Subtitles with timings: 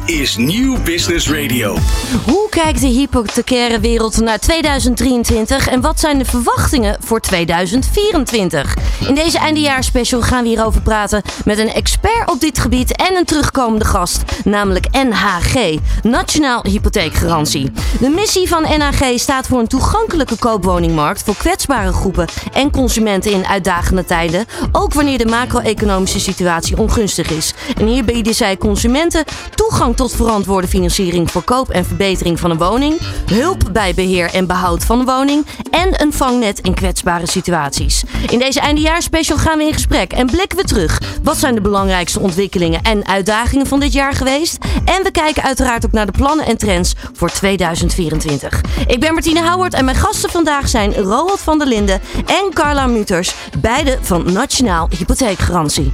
[0.00, 1.76] Is Nieuw Business Radio.
[2.24, 8.76] Hoe kijkt de hypothecaire wereld naar 2023 en wat zijn de verwachtingen voor 2024?
[9.08, 13.24] In deze eindejaarsspecial gaan we hierover praten met een expert op dit gebied en een
[13.24, 17.72] terugkomende gast, namelijk NHG, Nationaal Hypotheekgarantie.
[18.00, 23.46] De missie van NHG staat voor een toegankelijke koopwoningmarkt voor kwetsbare groepen en consumenten in
[23.46, 27.54] uitdagende tijden, ook wanneer de macro-economische situatie ongunstig is.
[27.78, 29.24] En hier bieden zij consumenten
[29.54, 34.46] toegang tot verantwoorde financiering voor koop en verbetering van een woning, hulp bij beheer en
[34.46, 38.02] behoud van de woning en een vangnet in kwetsbare situaties.
[38.30, 41.00] In deze eindejaarsspecial gaan we in gesprek en blikken we terug.
[41.22, 44.58] Wat zijn de belangrijkste ontwikkelingen en uitdagingen van dit jaar geweest?
[44.84, 48.60] En we kijken uiteraard ook naar de plannen en trends voor 2024.
[48.86, 52.86] Ik ben Martine Houwert en mijn gasten vandaag zijn Roald van der Linden en Carla
[52.86, 55.92] Muters, beide van Nationaal Hypotheekgarantie.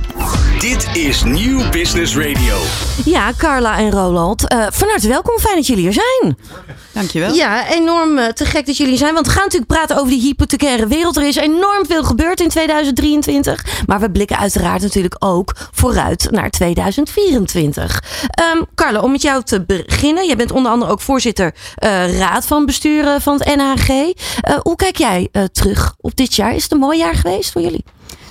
[0.59, 2.57] Dit is Nieuw Business Radio.
[3.05, 5.39] Ja, Carla en Roland, uh, van harte welkom.
[5.39, 6.39] Fijn dat jullie er zijn.
[6.93, 7.35] Dankjewel.
[7.35, 9.15] Ja, enorm uh, te gek dat jullie zijn.
[9.15, 11.17] Want we gaan natuurlijk praten over die hypothecaire wereld.
[11.17, 13.65] Er is enorm veel gebeurd in 2023.
[13.87, 18.03] Maar we blikken uiteraard natuurlijk ook vooruit naar 2024.
[18.55, 20.27] Um, Carla, om met jou te beginnen.
[20.27, 23.89] Jij bent onder andere ook voorzitter uh, raad van bestuur van het NHG.
[24.63, 26.55] hoe kijk jij terug op dit jaar?
[26.55, 27.85] Is het een mooi jaar geweest voor jullie?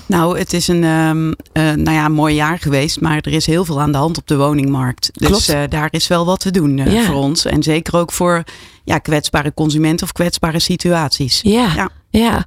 [0.08, 3.66] Nou, het is een um, uh, nou ja, mooi jaar geweest, maar er is heel
[3.66, 5.09] veel aan de hand op de woningmarkt.
[5.13, 7.03] Dus uh, daar is wel wat te doen uh, ja.
[7.03, 7.45] voor ons.
[7.45, 8.44] En zeker ook voor
[8.83, 11.41] ja, kwetsbare consumenten of kwetsbare situaties.
[11.44, 11.72] Ja.
[11.75, 11.89] ja.
[12.09, 12.45] Ja,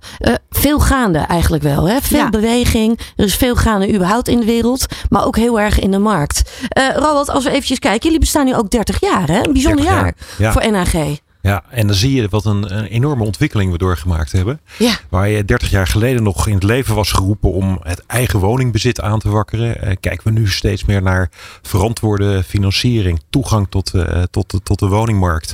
[0.50, 1.88] veel gaande eigenlijk wel.
[1.88, 1.97] Hè?
[2.00, 2.31] Veel ja.
[2.31, 2.98] beweging.
[3.16, 4.86] Er is veel gaande überhaupt in de wereld.
[5.08, 6.50] Maar ook heel erg in de markt.
[6.94, 8.03] Robert, als we eventjes kijken.
[8.03, 9.28] Jullie bestaan nu ook 30 jaar.
[9.28, 9.44] Hè?
[9.44, 10.53] Een bijzonder jaar, jaar ja.
[10.53, 11.20] voor NAG.
[11.43, 14.61] Ja, en dan zie je wat een, een, enorme ontwikkeling we doorgemaakt hebben.
[14.79, 14.95] Ja.
[15.09, 19.01] Waar je 30 jaar geleden nog in het leven was geroepen om het eigen woningbezit
[19.01, 19.83] aan te wakkeren.
[19.83, 21.31] Eh, kijken we nu steeds meer naar
[21.63, 25.53] verantwoorde financiering, toegang tot, uh, tot, tot de woningmarkt.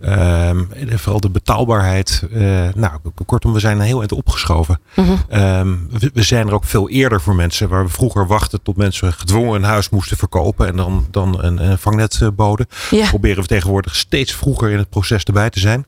[0.00, 0.50] Uh,
[0.94, 2.22] vooral de betaalbaarheid.
[2.30, 4.80] Uh, nou, kortom, we zijn heel eind opgeschoven.
[4.94, 5.88] Mm -hmm.
[5.90, 7.68] we, we, zijn er ook veel eerder voor mensen.
[7.68, 11.70] Waar we vroeger wachten tot mensen gedwongen een huis moesten verkopen en dan, dan een,
[11.70, 12.66] een vangnet boden.
[12.90, 13.08] Ja.
[13.08, 15.86] Proberen we tegenwoordig steeds vroeger in het proces erbij te zijn.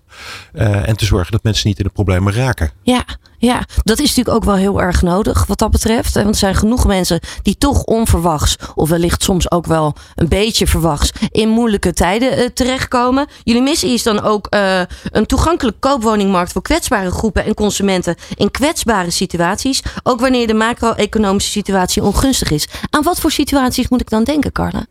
[0.54, 2.70] Uh, en te zorgen dat mensen niet in de problemen raken.
[2.82, 3.04] Ja,
[3.38, 6.14] ja, dat is natuurlijk ook wel heel erg nodig wat dat betreft.
[6.14, 10.66] Want er zijn genoeg mensen die toch onverwachts, of wellicht soms ook wel een beetje
[10.66, 13.26] verwachts, in moeilijke tijden uh, terechtkomen.
[13.42, 18.50] Jullie missie is dan ook uh, een toegankelijk koopwoningmarkt voor kwetsbare groepen en consumenten in
[18.50, 19.82] kwetsbare situaties.
[20.02, 22.68] Ook wanneer de macro-economische situatie ongunstig is.
[22.90, 24.86] Aan wat voor situaties moet ik dan denken, Carla?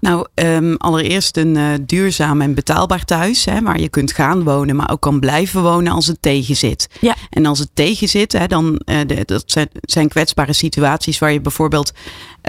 [0.00, 4.59] Nou, um, allereerst een uh, duurzaam en betaalbaar thuis, hè, waar je kunt gaan wonen,
[4.66, 6.88] maar ook kan blijven wonen als het tegen zit.
[7.00, 7.16] Ja.
[7.30, 11.32] En als het tegen zit, hè, dan uh, de, dat zijn, zijn, kwetsbare situaties waar
[11.32, 11.92] je bijvoorbeeld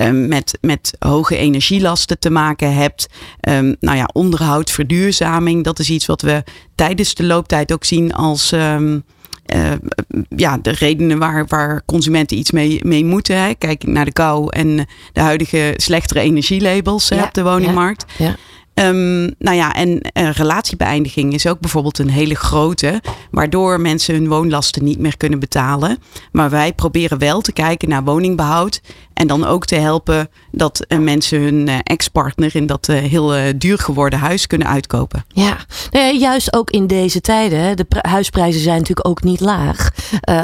[0.02, 3.08] uh, met, met hoge energielasten te maken hebt.
[3.50, 6.44] Um, nou ja, onderhoud, verduurzaming, dat is iets wat we
[6.76, 8.52] tijdens de looptijd ook zien als.
[8.52, 9.04] Um,
[9.56, 9.72] uh,
[10.36, 13.42] ja, de redenen waar, waar consumenten iets mee, mee moeten.
[13.42, 13.54] Hè.
[13.54, 18.06] Kijk naar de kou en de huidige slechtere energielabels ja, hè, op de woningmarkt.
[18.18, 18.36] Ja, ja.
[18.82, 24.28] Um, nou ja, en uh, relatiebeëindiging is ook bijvoorbeeld een hele grote, waardoor mensen hun
[24.28, 25.98] woonlasten niet meer kunnen betalen.
[26.32, 28.82] Maar wij proberen wel te kijken naar woningbehoud
[29.14, 33.78] en dan ook te helpen dat uh, mensen hun uh, ex-partner in dat heel duur
[33.78, 35.26] geworden huis kunnen uitkopen.
[35.28, 35.58] Ja,
[35.92, 37.78] nee, juist ook in deze tijden.
[37.78, 39.90] De huisprijzen zijn natuurlijk ook niet laag.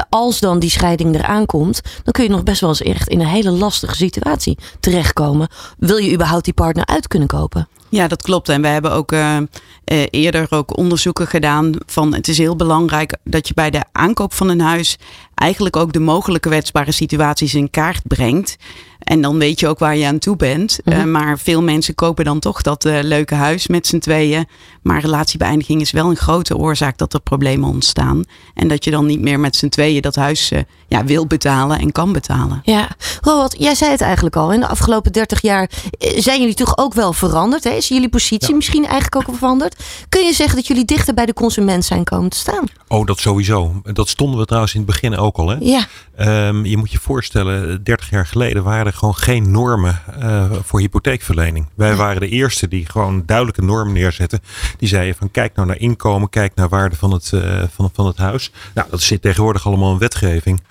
[0.09, 3.19] als dan die scheiding eraan komt, dan kun je nog best wel eens echt in
[3.19, 5.47] een hele lastige situatie terechtkomen.
[5.77, 7.67] Wil je überhaupt die partner uit kunnen kopen?
[7.89, 8.49] Ja, dat klopt.
[8.49, 9.37] En we hebben ook uh,
[10.09, 14.49] eerder ook onderzoeken gedaan van het is heel belangrijk dat je bij de aankoop van
[14.49, 14.97] een huis
[15.35, 18.57] eigenlijk ook de mogelijke wetsbare situaties in kaart brengt.
[19.07, 20.79] En dan weet je ook waar je aan toe bent.
[20.83, 21.01] Mm -hmm.
[21.01, 24.47] uh, maar veel mensen kopen dan toch dat uh, leuke huis met z'n tweeën.
[24.81, 28.23] Maar relatiebeëindiging is wel een grote oorzaak dat er problemen ontstaan.
[28.53, 31.79] En dat je dan niet meer met z'n tweeën dat huis uh, ja, wil betalen
[31.79, 32.61] en kan betalen.
[32.63, 32.89] Ja,
[33.21, 34.53] Robert, jij zei het eigenlijk al.
[34.53, 35.69] In de afgelopen 30 jaar
[36.17, 37.63] zijn jullie toch ook wel veranderd.
[37.63, 37.69] Hè?
[37.69, 38.55] Is jullie positie ja.
[38.55, 39.83] misschien eigenlijk ook wel veranderd?
[40.09, 42.65] Kun je zeggen dat jullie dichter bij de consument zijn komen te staan?
[42.87, 43.81] Oh, dat sowieso.
[43.83, 45.47] Dat stonden we trouwens in het begin ook al.
[45.49, 45.57] Hè?
[45.59, 45.87] Ja.
[46.47, 50.79] Um, je moet je voorstellen, 30 jaar geleden waren er gewoon geen normen uh, voor
[50.79, 51.67] hypotheekverlening.
[51.75, 54.39] Wij waren de eerste die gewoon duidelijke normen neerzetten.
[54.77, 58.05] Die zeiden van kijk nou naar inkomen, kijk naar waarde van het, uh, van, van
[58.05, 58.51] het huis.
[58.73, 60.61] Nou, dat zit tegenwoordig allemaal in wetgeving.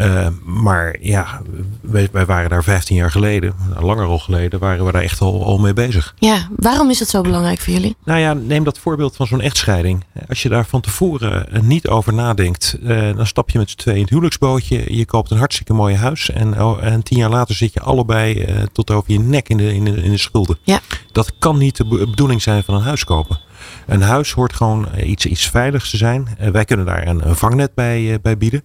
[0.00, 1.42] Uh, maar ja,
[1.80, 5.20] wij, wij, waren daar 15 jaar geleden, nou, langer al geleden, waren we daar echt
[5.20, 6.14] al, al mee bezig.
[6.18, 7.96] Ja, waarom is het zo belangrijk voor jullie?
[8.04, 10.04] Nou ja, neem dat voorbeeld van zo'n echtscheiding.
[10.28, 13.96] Als je daar van tevoren niet over nadenkt, uh, dan stap je met z'n tweeën
[13.96, 14.96] in het huwelijksbootje.
[14.96, 16.30] Je koopt een hartstikke mooi huis.
[16.30, 19.56] En, oh, en tien jaar later zit je allebei uh, tot over je nek in
[19.56, 20.58] de, in de, in de schulden.
[20.62, 20.80] Ja.
[21.12, 23.38] Dat kan niet de bedoeling zijn van een huis kopen.
[23.86, 26.28] Een huis hoort gewoon iets, iets veiligs te zijn.
[26.40, 28.64] Uh, wij kunnen daar een, een vangnet bij, uh, bij bieden.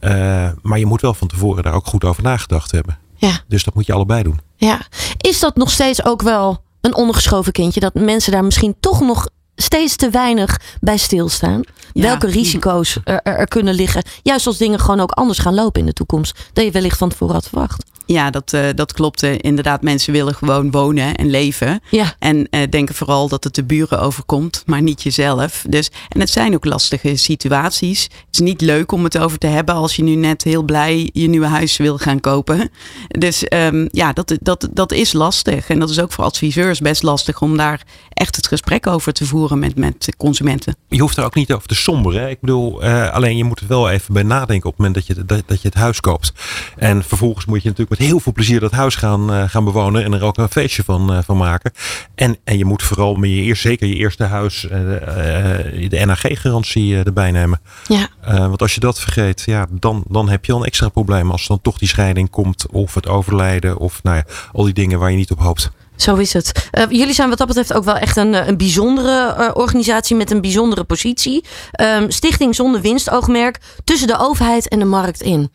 [0.00, 2.98] Uh, maar je moet wel van tevoren daar ook goed over nagedacht hebben.
[3.16, 3.40] Ja.
[3.48, 4.40] Dus dat moet je allebei doen.
[4.56, 4.80] Ja.
[5.16, 7.80] Is dat nog steeds ook wel een ondergeschoven kindje?
[7.80, 11.62] Dat mensen daar misschien toch nog steeds te weinig bij stilstaan.
[11.92, 12.02] Ja.
[12.02, 14.02] Welke risico's er, er, kunnen liggen.
[14.22, 16.50] Juist als dingen gewoon ook anders gaan lopen in de toekomst.
[16.52, 17.84] Dan je wellicht van tevoren had verwacht.
[18.06, 19.22] Ja, dat, uh, dat klopt.
[19.22, 21.80] Inderdaad, mensen willen gewoon wonen en leven.
[21.90, 22.14] Ja.
[22.18, 25.64] En uh, denken vooral dat het de buren overkomt, maar niet jezelf.
[25.68, 28.02] Dus, en het zijn ook lastige situaties.
[28.02, 31.10] Het is niet leuk om het over te hebben als je nu net heel blij
[31.12, 32.70] je nieuwe huis wil gaan kopen.
[33.08, 35.68] Dus um, ja, dat, dat, dat is lastig.
[35.68, 39.26] En dat is ook voor adviseurs best lastig om daar echt het gesprek over te
[39.26, 40.76] voeren met, met consumenten.
[40.88, 42.20] Je hoeft er ook niet over te somberen.
[42.20, 42.28] Hè?
[42.28, 45.06] Ik bedoel, uh, alleen je moet er wel even bij nadenken op het moment dat
[45.06, 46.32] je, dat, dat je het huis koopt.
[46.76, 50.04] En vervolgens moet je natuurlijk met heel veel plezier dat huis gaan, uh, gaan bewonen
[50.04, 51.72] en er ook een feestje van, uh, van maken.
[52.14, 57.02] En, en je moet vooral met je eerst, zeker je eerste huis uh, de NAG-garantie
[57.02, 57.60] erbij nemen.
[57.86, 58.08] Ja.
[58.48, 61.46] want als je dat vergeet, ja, dan, dan heb je al een extra probleem als
[61.46, 65.10] dan toch die scheiding komt of het overlijden of nou ja, al die dingen waar
[65.10, 65.70] je niet op hoopt.
[65.96, 66.68] Zo is het.
[66.72, 70.30] Uh, jullie zijn wat dat betreft ook wel echt een, een bijzondere uh, organisatie met
[70.30, 71.44] een bijzondere positie.
[71.80, 75.50] Um, stichting zonder winstoogmerk tussen de overheid en de markt in.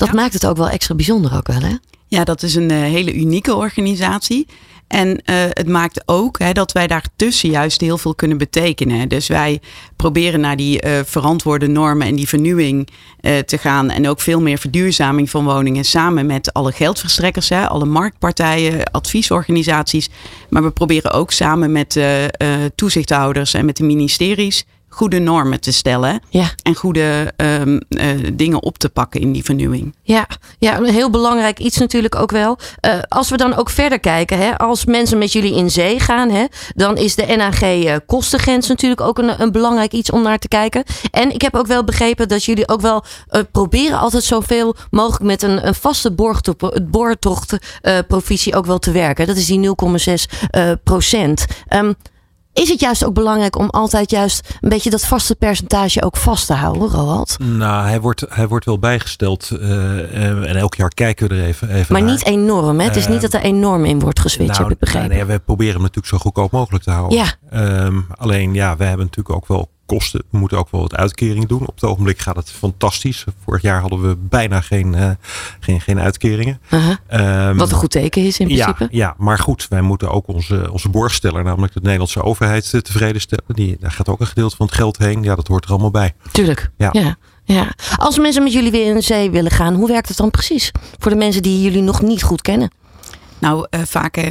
[0.00, 0.14] Dat ja.
[0.14, 1.74] maakt het ook wel extra bijzonder ook wel, hè?
[2.08, 4.46] Ja, dat is een uh, hele unieke organisatie.
[4.86, 9.08] En uh, het maakt ook hè, dat wij daartussen juist heel veel kunnen betekenen.
[9.08, 9.60] Dus wij
[9.96, 12.88] proberen naar die uh, verantwoorde normen en die vernieuwing
[13.20, 13.90] uh, te gaan.
[13.90, 20.08] En ook veel meer verduurzaming van woningen samen met alle geldverstrekkers, hè, alle marktpartijen, adviesorganisaties.
[20.48, 22.00] Maar we proberen ook samen met
[22.74, 26.20] toezichthouders en met de ministeries goede normen te stellen.
[26.28, 26.50] Ja.
[26.62, 29.94] En goede um, uh, dingen op te pakken in die vernieuwing.
[30.02, 30.26] Ja,
[30.58, 32.58] ja een heel belangrijk iets natuurlijk ook wel.
[32.86, 36.30] Uh, als we dan ook verder kijken, hè, als mensen met jullie in zee gaan,
[36.30, 36.44] hè,
[36.74, 40.48] dan is de NAG uh, kostengrens natuurlijk ook een, een belangrijk iets om naar te
[40.48, 40.84] kijken.
[41.10, 43.04] En ik heb ook wel begrepen dat jullie ook wel
[43.52, 46.14] proberen altijd zoveel mogelijk met een, een vaste
[46.90, 49.26] boortochtprovisie ook wel te werken.
[49.26, 49.72] Dat is die 0,6
[50.82, 51.46] procent.
[51.74, 51.94] Um,
[52.52, 56.46] is het juist ook belangrijk om altijd juist een beetje dat vaste percentage ook vast
[56.46, 57.36] te houden, Roald?
[57.38, 61.70] Nou, hij wordt, hij wordt wel bijgesteld uh, en elk jaar kijken we er even,
[61.70, 62.10] even Maar naar.
[62.10, 62.84] niet enorm, hè?
[62.84, 65.08] Het is niet dat er enorm in wordt geswitcht, nou, heb ik begrepen.
[65.08, 67.18] Nee, we proberen hem natuurlijk zo goedkoop mogelijk te houden.
[67.18, 67.84] Ja.
[67.84, 70.22] Um, alleen, ja, we hebben natuurlijk ook wel kosten.
[70.30, 71.66] We moeten ook wel wat uitkering doen.
[71.66, 73.24] Op het ogenblik gaat het fantastisch.
[73.44, 75.10] Vorig jaar hadden we bijna geen, uh,
[75.60, 76.60] geen, geen uitkeringen.
[76.70, 77.48] Uh -huh.
[77.48, 78.82] um, wat een goed teken is in principe.
[78.82, 83.20] Ja, ja, maar goed, wij moeten ook onze, onze borgsteller, namelijk de Nederlandse overheid, tevreden
[83.20, 83.44] stellen.
[83.48, 85.22] Die, daar gaat ook een gedeelte van het geld heen.
[85.22, 86.14] Ja, dat hoort er allemaal bij.
[86.32, 86.70] Tuurlijk.
[86.76, 86.88] Ja.
[86.92, 87.16] ja.
[87.44, 87.72] Ja.
[87.96, 90.72] Als mensen met jullie weer in de zee willen gaan, hoe werkt het dan precies?
[90.98, 92.70] Voor de mensen die jullie nog niet goed kennen.
[93.40, 94.24] Nou, uh, vaak uh,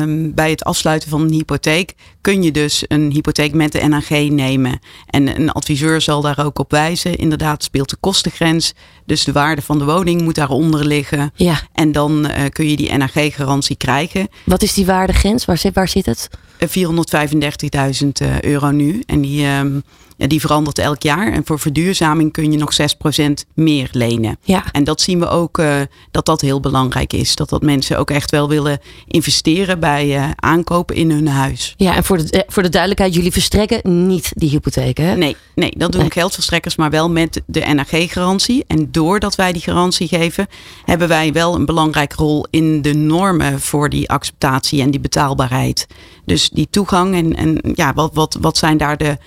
[0.00, 4.10] um, bij het afsluiten van een hypotheek kun je dus een hypotheek met de NAG
[4.10, 4.78] nemen.
[5.06, 7.16] En een adviseur zal daar ook op wijzen.
[7.16, 8.74] Inderdaad, speelt de kostengrens.
[9.06, 11.32] Dus de waarde van de woning moet daaronder liggen.
[11.34, 11.60] Ja.
[11.72, 14.28] En dan uh, kun je die NAG-garantie krijgen.
[14.44, 15.44] Wat is die waardegrens?
[15.44, 16.30] Waar zit, waar zit het?
[16.58, 19.02] 435.000 euro nu.
[19.06, 19.82] En die, um,
[20.16, 21.32] ja, die verandert elk jaar.
[21.32, 24.38] En voor verduurzaming kun je nog 6% meer lenen.
[24.42, 24.64] Ja.
[24.72, 25.80] En dat zien we ook uh,
[26.10, 27.36] dat dat heel belangrijk is.
[27.36, 31.74] Dat dat mensen ook echt wel willen investeren bij uh, aankopen in hun huis.
[31.76, 35.16] Ja, en voor de, voor de duidelijkheid, jullie verstrekken niet die hypotheek, hè?
[35.16, 36.10] Nee, nee dat doen nee.
[36.10, 38.64] geldverstrekkers, maar wel met de NAG-garantie.
[38.66, 40.46] En doordat wij die garantie geven,
[40.84, 45.86] hebben wij wel een belangrijke rol in de normen voor die acceptatie en die betaalbaarheid.
[46.24, 49.18] Dus die toegang en, en ja, wat, wat, wat zijn daar de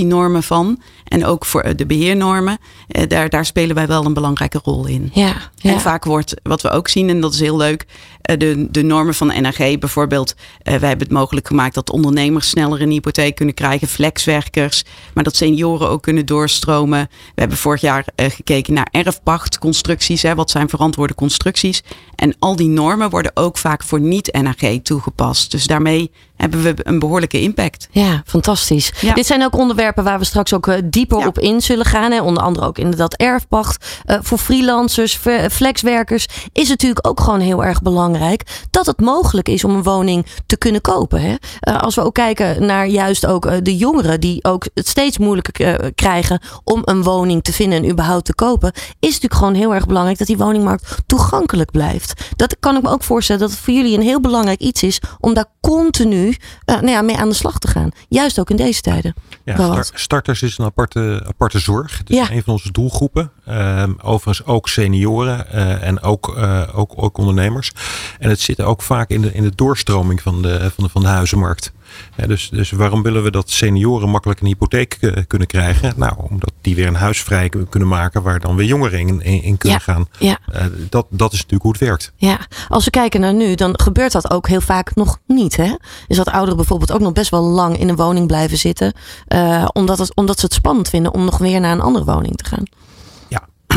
[0.00, 0.80] acceptatienormen van?
[1.04, 2.58] En ook voor de beheernormen.
[2.88, 5.10] Eh, daar, daar spelen wij wel een belangrijke rol in.
[5.12, 5.72] Ja, ja.
[5.72, 7.88] En vaak wordt, wat we ook zien, en dat is heel leuk, eh,
[8.20, 10.34] de, de normen van de NAG bijvoorbeeld.
[10.34, 14.84] Uh, wij hebben het mogelijk gemaakt dat ondernemers sneller een hypotheek kunnen krijgen, flexwerkers,
[15.14, 17.08] maar dat senioren ook kunnen doorstromen.
[17.10, 20.22] We hebben vorig jaar uh, gekeken naar erfpachtconstructies.
[20.22, 21.82] Hè, wat zijn verantwoorde constructies?
[22.14, 25.50] En al die normen worden ook vaak voor niet-NAG toegepast.
[25.50, 27.88] Dus daarmee hebben we een behoorlijke impact.
[27.90, 28.92] Ja, fantastisch.
[29.00, 29.14] Ja.
[29.14, 31.26] Dit zijn ook onderwerpen waar we straks ook dieper ja.
[31.26, 32.12] op in zullen gaan.
[32.12, 32.22] Hè.
[32.22, 34.02] Onder andere ook inderdaad erfpacht.
[34.06, 35.18] Uh, voor freelancers,
[35.50, 39.74] flexwerkers is het natuurlijk ook gewoon heel erg belangrijk belangrijk dat het mogelijk is om
[39.74, 41.20] een woning te kunnen kopen.
[41.20, 41.34] Hè?
[41.68, 45.18] Uh, als we ook kijken naar juist ook uh, de jongeren die ook het steeds
[45.18, 49.34] moeilijker uh, krijgen om een woning te vinden en überhaupt te kopen, is het natuurlijk
[49.34, 52.30] gewoon heel erg belangrijk dat die woningmarkt toegankelijk blijft.
[52.36, 55.00] Dat kan ik me ook voorstellen dat het voor jullie een heel belangrijk iets is
[55.20, 57.90] om daar continu nou ja, mee aan de slag te gaan.
[58.08, 59.14] Juist ook in deze tijden.
[59.44, 61.98] Ja, starters is een aparte, aparte zorg.
[61.98, 62.30] Het is ja.
[62.30, 63.30] een van onze doelgroepen.
[63.48, 65.50] Um, overigens ook senioren
[65.80, 66.36] en ook,
[66.74, 67.72] ook, ook ondernemers.
[68.18, 71.02] En het zit ook vaak in de, in de doorstroming van de, van de, van
[71.02, 71.72] de huizenmarkt.
[72.16, 75.92] Ja, dus, dus waarom willen we dat senioren makkelijk een hypotheek uh, kunnen krijgen?
[75.96, 79.56] Nou, omdat die weer een huis vrij kunnen maken waar dan weer jongeren in, in,
[79.56, 80.08] kunnen ja, gaan.
[80.18, 80.38] Ja.
[80.54, 82.12] Uh, dat, dat is natuurlijk hoe het werkt.
[82.16, 82.38] Ja,
[82.68, 85.56] als we kijken naar nu, dan gebeurt dat ook heel vaak nog niet.
[85.56, 85.74] Hè?
[86.06, 88.92] Is dat ouderen bijvoorbeeld ook nog best wel lang in een woning blijven zitten,
[89.28, 92.36] uh, omdat, het, omdat ze het spannend vinden om nog weer naar een andere woning
[92.36, 92.64] te gaan?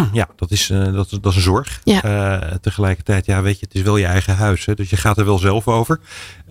[0.13, 1.81] ja, dat is, uh, dat, dat is een zorg.
[1.83, 2.03] Ja.
[2.05, 4.65] Uh, tegelijkertijd, ja, weet je, het is wel je eigen huis.
[4.65, 5.99] Hè, dus je gaat er wel zelf over.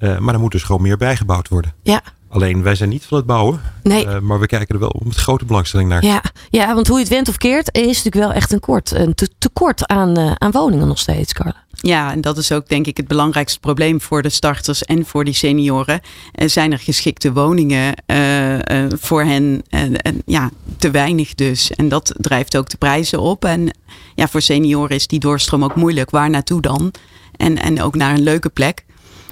[0.01, 1.73] Uh, maar er moet dus gewoon meer bijgebouwd worden.
[1.83, 2.03] Ja.
[2.33, 3.61] Alleen wij zijn niet van het bouwen.
[3.83, 4.21] Nee.
[4.21, 6.05] maar we kijken er wel met grote belangstelling naar.
[6.05, 8.91] Ja, ja want hoe je het went of keert, is natuurlijk wel echt een, kort,
[8.91, 11.65] een te, tekort aan, aan woningen nog steeds, Carla.
[11.71, 15.25] Ja, en dat is ook denk ik het belangrijkste probleem voor de starters en voor
[15.25, 16.01] die senioren.
[16.35, 18.59] Uh, zijn er geschikte woningen uh, uh,
[18.99, 19.63] voor hen?
[19.69, 21.71] en ja, te weinig dus.
[21.71, 23.45] En dat drijft ook de prijzen op.
[23.45, 23.77] En
[24.15, 26.11] ja, voor senioren is die doorstroom ook moeilijk.
[26.11, 26.93] Waar naartoe dan?
[27.37, 28.85] En, en ook naar een leuke plek.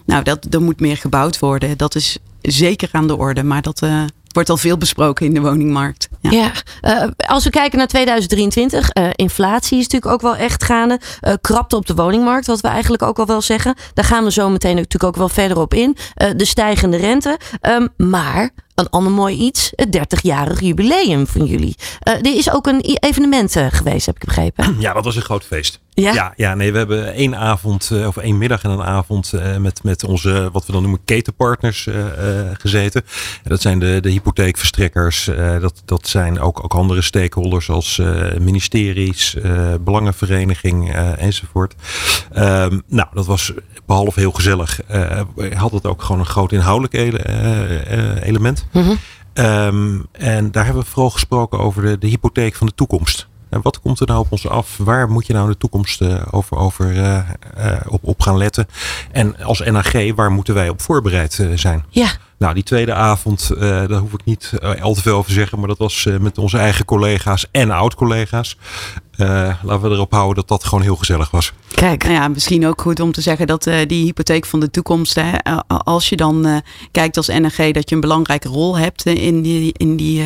[0.07, 1.79] Nou, dat, er moet meer gebouwd worden.
[1.79, 3.43] Dat is zeker aan de orde.
[3.43, 3.83] Maar dat
[4.33, 6.09] wordt al veel besproken in de woningmarkt.
[6.21, 10.65] Ja, ja uh, als we kijken naar 2023, uh, inflatie is natuurlijk ook wel echt
[10.65, 11.01] gaande.
[11.41, 13.75] Krapte op de woningmarkt, wat we eigenlijk ook al wel zeggen.
[13.95, 15.97] Daar gaan we zo meteen natuurlijk ook wel verder op in.
[16.37, 17.39] de stijgende rente.
[17.63, 21.75] Um, maar een ander mooi iets, het 30-jarig jubileum van jullie.
[22.09, 24.77] Uh, er is ook een evenement uh, geweest, heb ik begrepen.
[24.81, 25.81] Ja, dat was een groot feest.
[25.91, 29.33] Ja, ja, ja nee, we hebben één avond, uh, of één middag en een avond
[29.59, 31.89] met, met onze, wat we dan noemen, ketenpartners
[32.53, 33.03] gezeten.
[33.43, 38.01] En dat zijn de, de hypotheekverstrekkers, dat, dat zijn ook, ook andere stakeholders als
[38.39, 39.37] ministeries,
[39.81, 41.75] belangenvereniging enzovoort.
[42.37, 43.53] Um, nou, dat was
[43.91, 44.81] behalve heel gezellig,
[45.55, 48.67] had het ook gewoon een groot inhoudelijk ele element.
[48.73, 48.99] Mm -hmm.
[49.45, 53.29] um, en daar hebben we vooral gesproken over de, de hypotheek van de toekomst.
[53.51, 54.77] En wat komt er nou op ons af?
[54.77, 57.19] Waar moet je nou in de toekomst uh, over, over uh,
[57.59, 58.67] uh, op, op gaan letten?
[59.13, 61.85] En als NAG, waar moeten wij op voorbereid zijn?
[61.89, 62.11] Ja.
[62.39, 65.69] Nou, die tweede avond, daar hoef ik niet al te veel over te zeggen, maar
[65.69, 68.57] dat was met onze eigen collega's en oud-collega's.
[69.21, 71.53] Uh, laten we erop houden dat dat gewoon heel gezellig was.
[71.75, 74.71] Kijk, nou ja, misschien ook goed om te zeggen dat uh, die hypotheek van de
[74.71, 76.57] toekomst, hè, als je dan uh,
[76.91, 80.25] kijkt als NRG dat je een belangrijke rol hebt in die, in die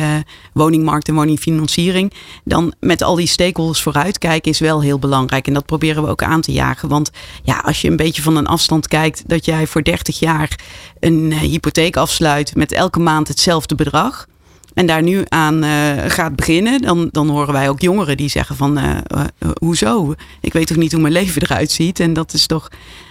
[0.53, 5.47] woningmarkt en woningfinanciering, dan met al die stakeholders vooruitkijken is wel heel belangrijk.
[5.47, 6.89] En dat proberen we ook aan te jagen.
[6.89, 7.11] Want
[7.43, 10.59] ja, als je een beetje van een afstand kijkt dat jij voor 30 jaar
[10.99, 14.27] een hypotheek afsluit met elke maand hetzelfde bedrag
[14.75, 18.55] en daar nu aan uh, gaat beginnen, dan, dan horen wij ook jongeren die zeggen
[18.55, 20.13] van uh, uh, hoezo?
[20.41, 21.99] Ik weet toch niet hoe mijn leven eruit ziet.
[21.99, 22.69] En dat is toch,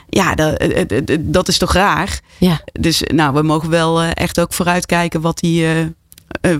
[0.09, 0.65] ja, dat,
[1.21, 2.21] dat is toch raar.
[2.39, 2.61] Ja.
[2.73, 5.67] Dus nou, we mogen wel echt ook vooruitkijken wat die,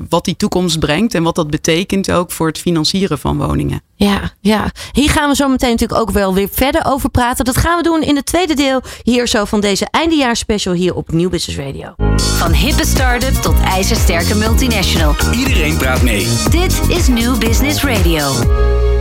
[0.09, 3.83] wat die toekomst brengt en wat dat betekent ook voor het financieren van woningen.
[3.97, 7.45] Ja, ja, hier gaan we zo meteen natuurlijk ook wel weer verder over praten.
[7.45, 11.13] Dat gaan we doen in het tweede deel hier zo van deze eindejaarsspecial hier op
[11.13, 11.95] Nieuw Business Radio.
[12.17, 15.15] Van hippe start-up tot ijzersterke multinational.
[15.33, 16.29] Iedereen praat mee.
[16.51, 18.94] Dit is Nieuw Business Radio.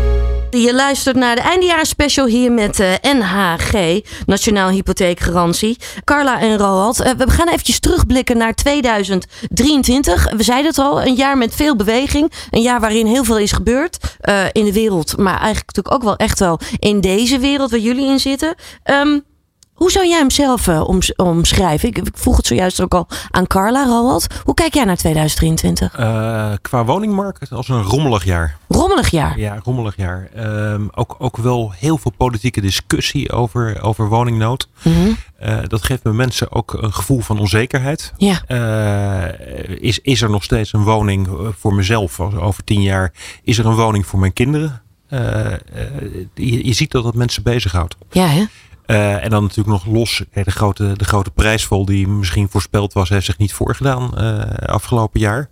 [0.62, 5.77] Je luistert naar de eindejaarsspecial hier met uh, NHG, Nationaal Hypotheekgarantie.
[6.03, 10.31] Carla en Roald, uh, we gaan eventjes terugblikken naar 2023.
[10.31, 12.31] We zeiden het al, een jaar met veel beweging.
[12.50, 15.17] Een jaar waarin heel veel is gebeurd uh, in de wereld.
[15.17, 18.55] Maar eigenlijk natuurlijk ook wel echt wel in deze wereld waar jullie in zitten.
[18.86, 19.24] Um,
[19.83, 21.89] hoe zou jij hem zelf uh, oms omschrijven?
[21.89, 24.27] Ik, ik, vroeg het zojuist ook al aan Carla, Roald.
[24.43, 25.99] Hoe kijk jij naar 2023?
[25.99, 28.57] Uh, qua woningmarkt als een rommelig jaar.
[28.67, 29.39] Rommelig jaar?
[29.39, 30.29] Ja, rommelig jaar.
[30.37, 34.67] Um, ook, ook wel heel veel politieke discussie over, over woningnood.
[34.81, 35.17] Mm -hmm.
[35.43, 38.13] uh, dat geeft me mensen ook een gevoel van onzekerheid.
[38.17, 38.41] Ja.
[39.79, 43.13] is, is er nog steeds een woning voor mezelf over tien jaar?
[43.43, 44.81] Is er een woning voor mijn kinderen?
[46.33, 47.95] Je, je ziet dat dat mensen bezighoudt.
[48.11, 48.43] Ja, hè?
[48.93, 53.09] Uh, en dan natuurlijk nog los, de grote, de grote prijsval die misschien voorspeld was,
[53.09, 55.50] heeft zich niet voorgedaan uh, afgelopen jaar.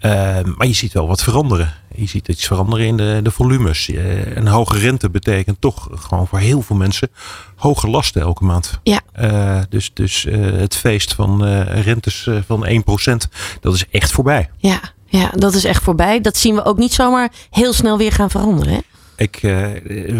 [0.00, 0.12] Uh,
[0.56, 1.74] maar je ziet wel wat veranderen.
[1.94, 3.90] Je ziet iets veranderen in de, de volumes.
[4.34, 7.10] een hoge rente betekent toch gewoon voor heel veel mensen
[7.56, 8.80] hoge lasten elke maand.
[8.82, 9.00] Ja.
[9.68, 12.72] dus dus het feest van rentes van 1%,
[13.60, 14.50] dat is echt voorbij.
[14.56, 16.20] Ja, ja, dat is echt voorbij.
[16.20, 18.72] Dat zien we ook niet zomaar heel snel weer gaan veranderen.
[18.72, 18.80] Hè?
[19.18, 19.66] Ik, uh,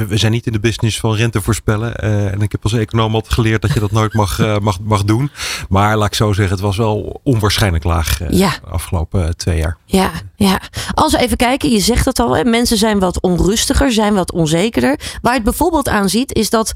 [0.08, 1.94] we zijn niet in de business van rente voorspellen.
[2.04, 4.80] Uh, en ik heb als econoom altijd geleerd dat je dat nooit mag, uh, mag,
[4.80, 5.30] mag doen.
[5.68, 8.50] Maar laat ik zo zeggen, het was wel onwaarschijnlijk laag ja.
[8.50, 9.76] de afgelopen twee jaar.
[9.84, 10.60] Ja, ja.
[10.94, 14.32] Als we even kijken, je zegt het al, hè, mensen zijn wat onrustiger, zijn wat
[14.32, 15.00] onzekerder.
[15.22, 16.72] Waar het bijvoorbeeld aan ziet, is dat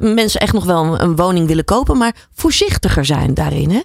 [0.00, 3.70] mensen echt nog wel een, een, woning willen kopen, maar voorzichtiger zijn daarin.
[3.70, 3.80] Hè?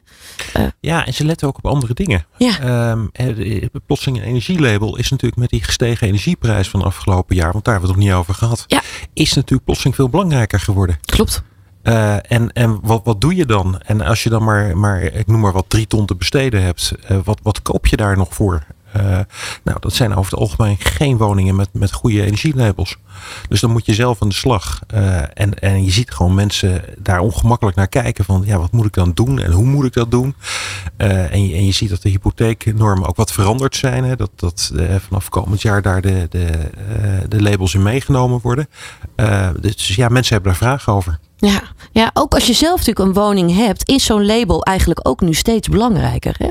[0.80, 2.26] ja, en ze letten ook op andere dingen.
[2.38, 2.92] Ja.
[2.92, 3.12] Um,
[3.86, 7.74] plotseling een energielabel is natuurlijk met die gestegen energieprijs van de afgelopen jaar, want daar
[7.74, 8.82] hebben we het nog niet over gehad, ja.
[9.14, 11.00] is natuurlijk plotseling veel belangrijker geworden.
[11.06, 11.44] Klopt.
[11.84, 13.80] Uh, en en wat, wat doe je dan?
[13.80, 16.94] En als je dan maar, maar ik noem maar wat drie ton te besteden hebt,
[17.12, 18.64] uh, wat, wat koop je daar nog voor?
[18.98, 19.20] Uh,
[19.64, 22.98] nou, dat zijn over het algemeen geen woningen met, met goede energielabels.
[23.50, 24.80] Dus dan moet je zelf aan de slag.
[24.94, 28.86] Uh, en, en je ziet gewoon mensen daar ongemakkelijk naar kijken van ja, wat moet
[28.86, 30.36] ik dan doen en hoe moet ik dat doen?
[30.98, 34.04] Uh, en, je, en je ziet dat de hypotheeknormen ook wat veranderd zijn.
[34.04, 34.16] Hè?
[34.16, 34.72] Dat, dat
[35.08, 36.70] vanaf komend jaar daar de, de,
[37.28, 38.68] de labels in meegenomen worden.
[39.60, 41.20] dus ja, mensen hebben daar vragen over.
[41.46, 45.22] Ja, ja, ook als je zelf natuurlijk een woning hebt, is zo'n label eigenlijk ook
[45.22, 46.36] nu steeds belangrijker.
[46.38, 46.48] Hè?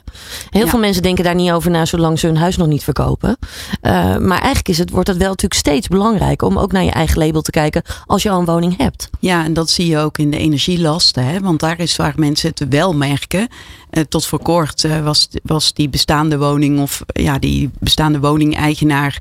[0.50, 0.68] Heel ja.
[0.68, 3.36] veel mensen denken daar niet over na zolang ze hun huis nog niet verkopen.
[3.82, 6.90] Uh, maar eigenlijk is het, wordt het wel natuurlijk steeds belangrijker om ook naar je
[6.90, 9.10] eigen label te kijken als je al een woning hebt.
[9.20, 11.24] Ja, en dat zie je ook in de energielasten.
[11.24, 11.40] Hè?
[11.40, 13.48] Want daar is waar mensen het wel merken.
[13.92, 19.18] Uh, tot voor kort uh, was, was die bestaande woning of ja, die bestaande woningeigenaar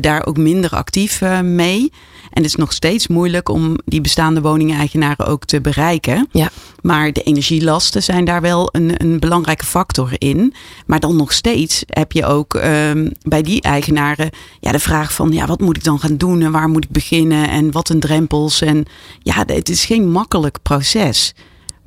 [0.00, 1.92] daar ook minder actief mee.
[2.30, 6.28] En het is nog steeds moeilijk om die bestaande woningeigenaren ook te bereiken.
[6.32, 6.50] Ja.
[6.82, 10.54] Maar de energielasten zijn daar wel een, een belangrijke factor in.
[10.86, 15.32] Maar dan nog steeds heb je ook um, bij die eigenaren ja, de vraag van
[15.32, 18.00] ja, wat moet ik dan gaan doen en waar moet ik beginnen en wat een
[18.00, 18.60] drempels.
[18.60, 18.84] En
[19.22, 21.34] ja, het is geen makkelijk proces.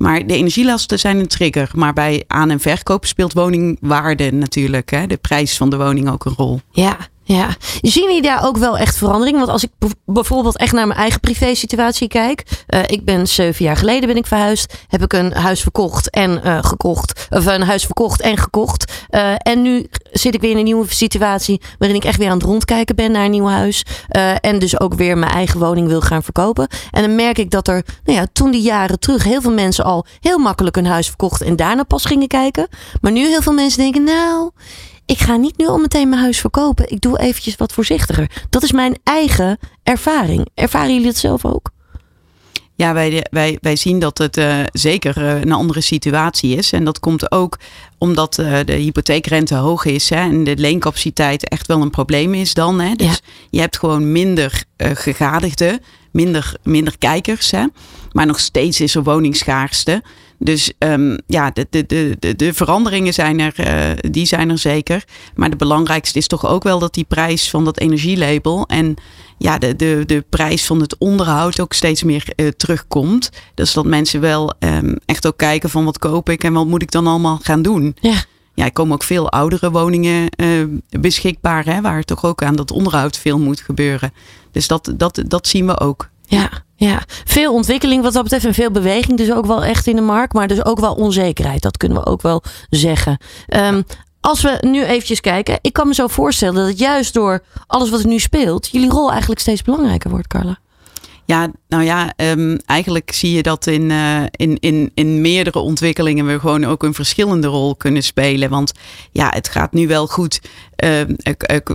[0.02, 1.70] Maar de energielasten zijn een trigger.
[1.74, 4.90] Maar bij aan- en verkoop speelt woningwaarde natuurlijk.
[4.90, 5.06] Hè?
[5.06, 6.60] De prijs van de woning ook een rol.
[6.70, 9.36] Ja, ja, zien jullie daar ook wel echt verandering?
[9.36, 9.70] Want als ik
[10.06, 12.42] bijvoorbeeld echt naar mijn eigen privé situatie kijk.
[12.68, 14.74] Uh, ik ben zeven jaar geleden ben ik verhuisd.
[14.88, 17.26] Heb ik een huis verkocht en uh, gekocht.
[17.30, 18.92] Of een huis verkocht en gekocht.
[19.10, 21.60] Uh, en nu zit ik weer in een nieuwe situatie.
[21.78, 23.84] Waarin ik echt weer aan het rondkijken ben naar een nieuw huis.
[24.40, 26.68] en dus ook weer mijn eigen woning wil gaan verkopen.
[26.90, 29.84] En dan merk ik dat er, nou ja, toen die jaren terug heel veel mensen
[29.84, 31.42] al heel makkelijk een huis verkocht.
[31.42, 32.68] En daarna pas gingen kijken.
[33.00, 34.50] Maar nu heel veel mensen denken, nou
[35.12, 36.90] ik ga niet nu al meteen mijn huis verkopen.
[36.90, 38.30] Ik doe eventjes wat voorzichtiger.
[38.50, 40.48] Dat is mijn eigen ervaring.
[40.54, 41.70] Ervaren jullie het zelf ook?
[42.74, 46.72] Ja, wij, wij, wij zien dat het uh, zeker uh, een andere situatie is.
[46.72, 47.58] En dat komt ook
[47.98, 52.54] omdat uh, de hypotheekrente hoog is hè, en de leencapaciteit echt wel een probleem is
[52.54, 52.80] dan.
[52.80, 52.94] Hè.
[52.94, 53.16] Dus ja.
[53.50, 55.80] je hebt gewoon minder gegadigden,
[56.12, 57.50] minder, minder kijkers.
[57.50, 57.64] Hè.
[58.12, 60.02] Maar nog steeds is er woningschaarste.
[60.44, 65.04] Dus um, ja, de, de, de, de veranderingen zijn er, uh, die zijn er zeker.
[65.34, 68.94] Maar de belangrijkste is toch ook wel dat die prijs van dat energielabel en
[69.38, 73.30] ja, de, de, de prijs van het onderhoud ook steeds meer uh, terugkomt.
[73.54, 76.82] Dus dat mensen wel um, echt ook kijken van wat koop ik en wat moet
[76.82, 77.96] ik dan allemaal gaan doen.
[78.00, 78.24] Ja.
[78.54, 80.64] Ja, er komen ook veel oudere woningen uh,
[81.00, 84.12] beschikbaar, hè, waar toch ook aan dat onderhoud veel moet gebeuren.
[84.50, 86.08] Dus dat, dat, dat zien we ook.
[86.26, 86.50] Ja,
[86.88, 90.02] ja, veel ontwikkeling wat dat betreft en veel beweging dus ook wel echt in de
[90.02, 91.62] markt, maar dus ook wel onzekerheid.
[91.62, 93.18] Dat kunnen we ook wel zeggen.
[93.48, 93.84] Um,
[94.20, 98.00] als we nu eventjes kijken, ik kan me zo voorstellen dat juist door alles wat
[98.00, 100.58] er nu speelt, jullie rol eigenlijk steeds belangrijker wordt, Carla.
[101.24, 106.26] Ja, nou ja, um, eigenlijk zie je dat in, uh, in, in, in meerdere ontwikkelingen
[106.26, 108.50] we gewoon ook een verschillende rol kunnen spelen.
[108.50, 108.72] Want
[109.12, 110.40] ja, het gaat nu wel goed
[110.84, 111.06] uh, uh,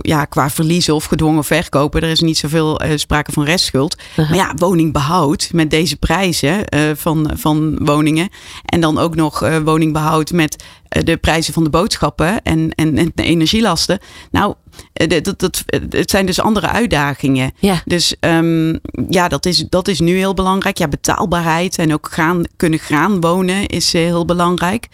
[0.02, 2.02] ja, qua verliezen of gedwongen verkopen.
[2.02, 3.96] Er is niet zoveel sprake van restschuld.
[4.14, 4.28] -huh.
[4.28, 6.64] Maar ja, woningbehoud met deze prijzen
[6.96, 8.28] van, van woningen.
[8.64, 13.22] En dan ook nog woningbehoud met de prijzen van de boodschappen en, en, en de
[13.22, 13.98] energielasten.
[14.30, 14.54] Nou,
[14.92, 17.52] dat, dat, het zijn dus andere uitdagingen.
[17.58, 17.82] Ja.
[17.84, 20.78] Dus um, ja, dat is, dat is nu heel belangrijk.
[20.78, 24.88] Ja, betaalbaarheid en ook gaan, kunnen gaan wonen is heel belangrijk.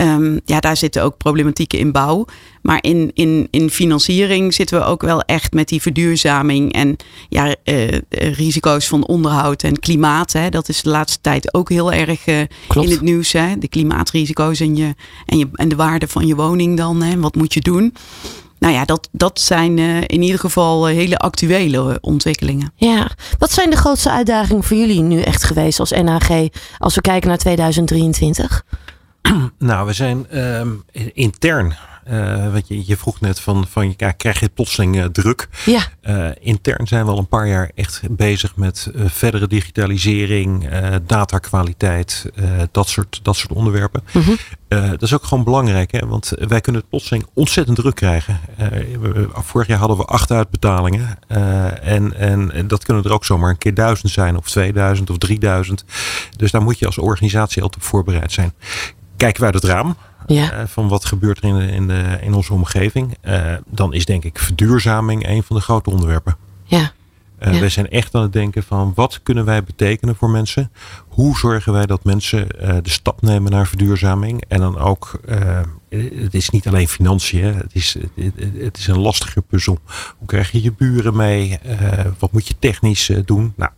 [0.00, 2.24] Um, ja, daar zitten ook problematieken in bouw.
[2.62, 6.96] Maar in, in, in financiering zitten we ook wel echt met die verduurzaming en
[7.28, 10.32] ja, uh, risico's van onderhoud en klimaat.
[10.32, 10.48] Hè.
[10.48, 13.32] Dat is de laatste tijd ook heel erg uh, in het nieuws.
[13.32, 13.58] Hè.
[13.58, 14.94] De klimaatrisico's en, je,
[15.26, 17.02] en, je, en de waarde van je woning dan.
[17.02, 17.20] Hè.
[17.20, 17.94] Wat moet je doen?
[18.58, 22.72] nou ja, dat, dat zijn in ieder geval hele actuele ontwikkelingen.
[22.74, 26.28] Ja, wat zijn de grootste uitdagingen voor jullie nu echt geweest als NAG
[26.78, 28.64] als we kijken naar 2023?
[29.58, 31.76] Nou, we zijn um, intern
[32.10, 35.48] Uh, want je, je vroeg net van, van ja, krijg je plotseling uh, druk?
[35.64, 35.80] Ja.
[36.02, 40.68] Uh, intern zijn we al een paar jaar echt bezig met verdere digitalisering,
[41.06, 42.30] datakwaliteit,
[42.70, 44.02] dat, soort, dat soort onderwerpen.
[44.12, 44.36] Mm -hmm.
[44.68, 46.06] dat is ook gewoon belangrijk, hè?
[46.06, 48.40] want wij kunnen het plotseling ontzettend druk krijgen.
[49.32, 51.18] vorig jaar hadden we acht uitbetalingen
[51.82, 52.14] en,
[52.52, 55.84] en dat kunnen er ook zomaar een keer duizend zijn of 2000 of 3000.
[56.36, 58.52] Dus daar moet je als organisatie altijd op voorbereid zijn.
[59.16, 59.96] Kijken we uit het raam,
[60.34, 60.60] ja.
[60.60, 64.04] uh, van wat gebeurt er in, de, in, de, in onze omgeving, uh, dan is
[64.04, 66.36] denk ik verduurzaming een van de grote onderwerpen.
[66.64, 66.92] Ja.
[67.42, 67.60] Uh, Ja.
[67.60, 70.72] Wij zijn echt aan het denken van wat kunnen wij betekenen voor mensen?
[71.08, 72.48] Hoe zorgen wij dat mensen
[72.82, 74.44] de stap nemen naar verduurzaming?
[74.48, 75.20] En dan ook,
[75.88, 79.78] het is niet alleen financiën, het, is, het, het, is een lastige puzzel.
[80.18, 81.58] Hoe krijg je je buren mee?
[82.18, 83.52] wat moet je technisch doen?
[83.56, 83.70] Nou,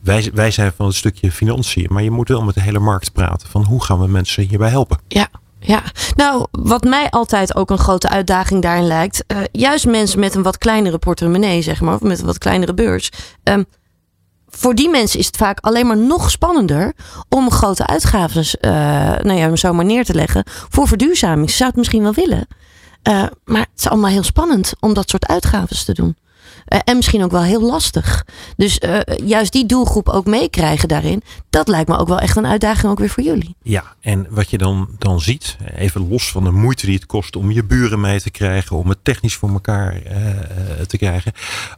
[0.00, 3.12] wij, wij zijn van het stukje financiën, maar je moet wel met de hele markt
[3.12, 4.98] praten van hoe gaan we mensen hierbij helpen?
[5.08, 5.28] Ja.
[5.66, 5.82] Ja,
[6.16, 9.24] nou, wat mij altijd ook een grote uitdaging daarin lijkt.
[9.26, 12.74] Uh, juist mensen met een wat kleinere portemonnee, zeg maar, of met een wat kleinere
[12.74, 13.10] beurs.
[13.42, 13.66] Um,
[14.48, 16.92] voor die mensen is het vaak alleen maar nog spannender
[17.28, 18.70] om grote uitgaven, uh,
[19.22, 21.50] nou ja, zo maar neer te leggen voor verduurzaming.
[21.50, 22.46] Ze zouden het misschien wel willen,
[23.08, 26.16] uh, maar het is allemaal heel spannend om dat soort uitgaven te doen.
[26.68, 28.24] Uh, en misschien ook wel heel lastig.
[28.56, 32.46] Dus uh, juist die doelgroep ook meekrijgen daarin, dat lijkt me ook wel echt een
[32.46, 33.56] uitdaging ook weer voor jullie.
[33.62, 37.36] Ja, en wat je dan, dan ziet, even los van de moeite die het kost
[37.36, 40.10] om je buren mee te krijgen, om het technisch voor elkaar uh,
[40.86, 41.32] te krijgen.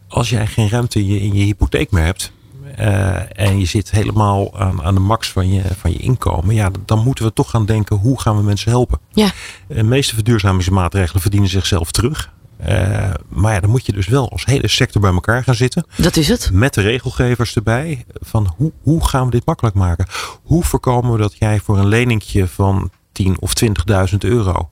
[0.09, 2.33] Als jij geen ruimte in je, in je hypotheek meer hebt,
[2.79, 6.71] uh, en je zit helemaal aan, aan de max van je, van je inkomen, ja,
[6.85, 8.99] dan moeten we toch gaan denken: hoe gaan we mensen helpen?
[9.13, 9.31] Ja.
[9.69, 12.33] De meeste verduurzamingsmaatregelen verdienen zichzelf terug.
[12.61, 15.87] Uh, maar ja, dan moet je dus wel als hele sector bij elkaar gaan zitten.
[15.97, 16.51] Dat is het.
[16.53, 18.05] Met de regelgevers erbij.
[18.13, 20.07] Van hoe, hoe gaan we dit makkelijk maken?
[20.43, 23.53] Hoe voorkomen we dat jij voor een leningje van 10 of
[24.11, 24.71] 20.000 euro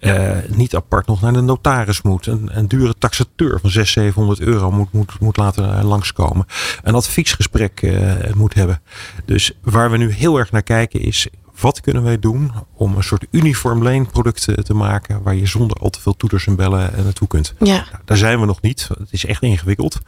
[0.00, 2.26] uh, niet apart nog naar de notaris moet.
[2.26, 6.46] Een, een dure taxateur van 600, 700 euro moet, moet, moet laten langskomen.
[6.82, 8.80] Een adviesgesprek uh, moet hebben.
[9.24, 11.28] Dus waar we nu heel erg naar kijken is
[11.60, 15.90] wat kunnen wij doen om een soort uniform leenproduct te maken waar je zonder al
[15.90, 17.54] te veel toeters en bellen naartoe kunt?
[17.58, 17.64] Ja.
[17.74, 18.88] Nou, daar zijn we nog niet.
[18.98, 19.98] Het is echt ingewikkeld.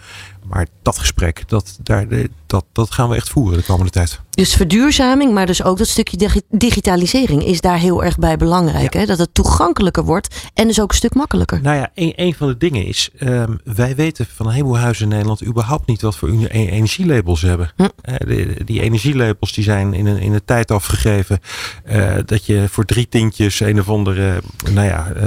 [0.45, 2.07] Maar dat gesprek, dat, daar,
[2.47, 4.21] dat, dat gaan we echt voeren de komende tijd.
[4.31, 8.93] Dus verduurzaming, maar dus ook dat stukje digitalisering is daar heel erg bij belangrijk.
[8.93, 9.01] Ja.
[9.01, 9.07] Hè?
[9.07, 11.61] Dat het toegankelijker wordt en dus ook een stuk makkelijker.
[11.63, 15.05] Nou ja, een, een van de dingen is, um, wij weten van een heleboel huizen
[15.05, 17.71] in Nederland überhaupt niet wat voor energielabels hebben.
[17.77, 17.83] Hm.
[17.83, 21.41] Uh, die, die energielabels die zijn in een, in een tijd afgegeven
[21.91, 24.41] uh, dat je voor drie tientjes een of andere,
[24.71, 25.23] nou ja, uh,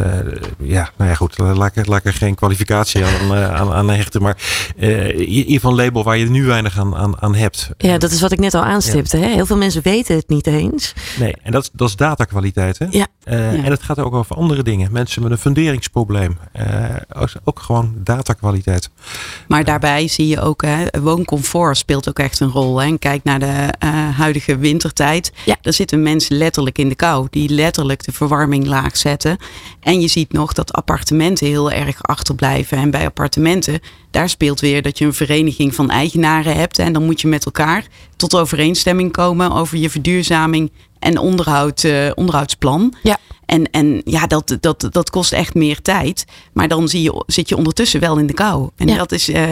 [0.59, 4.21] ja, nou ja goed, laat ik, laat ik er geen kwalificatie aan, aan, aan hechten.
[4.21, 4.37] Maar
[4.75, 7.69] in ieder geval een label waar je nu weinig aan, aan, aan hebt.
[7.77, 8.63] Ja, dat is wat ik net al
[8.93, 9.17] aanstipte.
[9.17, 9.27] Ja.
[9.27, 9.34] Hè?
[9.34, 10.93] Heel veel mensen weten het niet eens.
[11.19, 12.79] Nee, en dat, dat is datakwaliteit.
[12.79, 12.86] Hè?
[12.89, 13.08] Ja.
[13.27, 13.63] Uh, ja.
[13.63, 14.91] En het gaat ook over andere dingen.
[14.91, 16.38] Mensen met een funderingsprobleem.
[16.56, 16.95] Uh,
[17.43, 18.89] ook gewoon datakwaliteit.
[19.47, 22.77] Maar daarbij zie je ook, hè, wooncomfort speelt ook echt een rol.
[22.77, 22.88] Hè?
[22.88, 25.32] En kijk naar de uh, huidige wintertijd.
[25.45, 25.56] Ja.
[25.62, 27.27] Daar zitten mensen letterlijk in de kou.
[27.29, 29.38] Die letterlijk de verwarming laag zetten.
[29.79, 32.77] En je ziet nog dat appartementen heel erg achterblijven.
[32.77, 33.79] En bij appartementen,
[34.13, 36.80] daar speelt weer dat je een vereniging van eigenaren hebt.
[36.80, 42.12] En dan moet je met elkaar tot overeenstemming komen over je verduurzaming en onderhoud, uh,
[42.15, 42.93] onderhoudsplan.
[43.04, 43.17] Ja.
[43.45, 46.25] En, en ja, dat, dat, dat kost echt meer tijd.
[46.53, 48.69] Maar dan zie je, zit je ondertussen wel in de kou.
[48.77, 48.97] En Ja.
[48.97, 49.43] dat is, uh,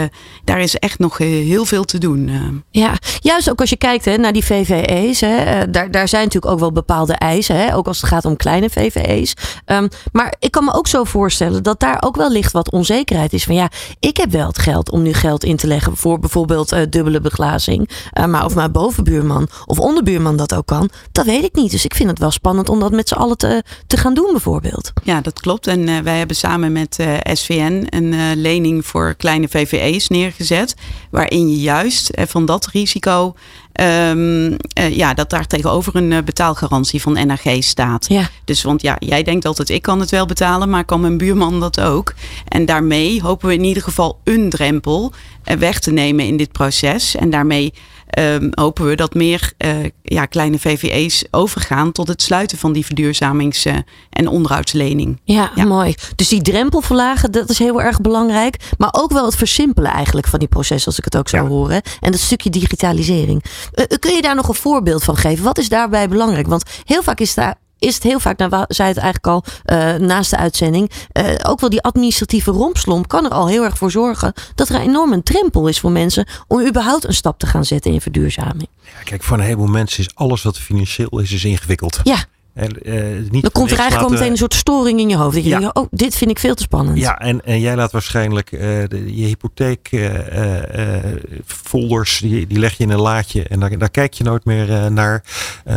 [0.44, 2.28] daar is echt nog uh, heel veel te doen.
[2.28, 2.42] uh.
[2.70, 5.20] Ja, juist ook als je kijkt hè, naar die VVE's.
[5.22, 7.56] Hè, eh, daar, daar zijn natuurlijk ook wel bepaalde eisen.
[7.56, 9.34] Hè, ook als het gaat om kleine VVE's.
[9.66, 13.34] Um, maar ik kan me ook zo voorstellen dat daar ook wel ligt wat onzekerheid
[13.34, 13.44] is.
[13.44, 16.74] Van ja, ik heb wel het geld om nu geld in te leggen voor bijvoorbeeld
[16.74, 17.90] uh, dubbele beglazing.
[18.20, 21.72] Uh, maar of mijn bovenbuurman of onderbuurman dat ook kan, dat weet ik niet.
[21.72, 24.32] Dus ik vind het wel spannend om dat met z'n allen te, te gaan doen
[24.32, 24.92] bijvoorbeeld.
[25.04, 25.68] Ja, dat klopt.
[25.68, 30.76] En uh, wij hebben samen met uh, SVN een uh, lening voor kleine VVE's neergezet.
[31.10, 33.36] Waarin je juist van dat risico.
[33.82, 34.58] Um, uh,
[34.90, 38.06] ja, dat daar tegenover een betaalgarantie van NRG staat.
[38.10, 38.30] Ja.
[38.46, 41.60] Dus want ja, jij denkt altijd ik kan het wel betalen, maar kan mijn buurman
[41.60, 42.14] dat ook?
[42.48, 47.16] En daarmee hopen we in ieder geval een drempel weg te nemen in dit proces.
[47.16, 47.74] En daarmee
[48.20, 52.86] um, hopen we dat meer uh, ja, kleine VVE's overgaan tot het sluiten van die
[52.86, 53.78] verduurzamings- uh,
[54.10, 55.20] en onderhoudslening.
[55.24, 55.96] Ja, ja, mooi.
[56.16, 58.56] Dus die drempel verlagen, dat is heel erg belangrijk.
[58.78, 61.50] Maar ook wel het versimpelen eigenlijk van die processen, als ik het ook zou Ja.
[61.50, 61.82] horen.
[62.00, 63.44] En dat stukje digitalisering.
[63.76, 65.44] Uh, kun je daar nog een voorbeeld van geven?
[65.44, 66.48] Wat is daarbij belangrijk?
[66.48, 69.96] Want heel vaak is daar is het heel vaak, nou, zei het eigenlijk al uh,
[69.96, 73.92] naast de uitzending, uh, ook wel die administratieve rompslomp kan er al heel erg voor
[73.92, 77.66] zorgen dat er enorm een drempel is voor mensen om überhaupt een stap te gaan
[77.66, 78.68] zetten in verduurzaming.
[78.84, 82.00] Ja, kijk, voor een heleboel mensen is alles wat financieel is, is ingewikkeld.
[82.04, 82.26] Ja.
[82.54, 85.36] En, uh, niet dan komt er eigenlijk al meteen een soort storing in je hoofd.
[85.36, 85.60] Dat je ja.
[85.60, 86.98] denkt, oh, dit vind ik veel te spannend.
[86.98, 92.84] Ja, en, en jij laat waarschijnlijk uh, de, je hypotheekfolders, uh, die, die leg je
[92.84, 93.44] in een laadje.
[93.44, 95.24] En daar, daar kijk je nooit meer naar.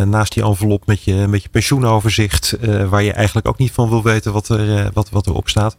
[0.04, 2.56] naast die envelop met je, met je pensioenoverzicht.
[2.88, 5.76] waar je eigenlijk ook niet van wil weten wat, er, wat, wat erop staat.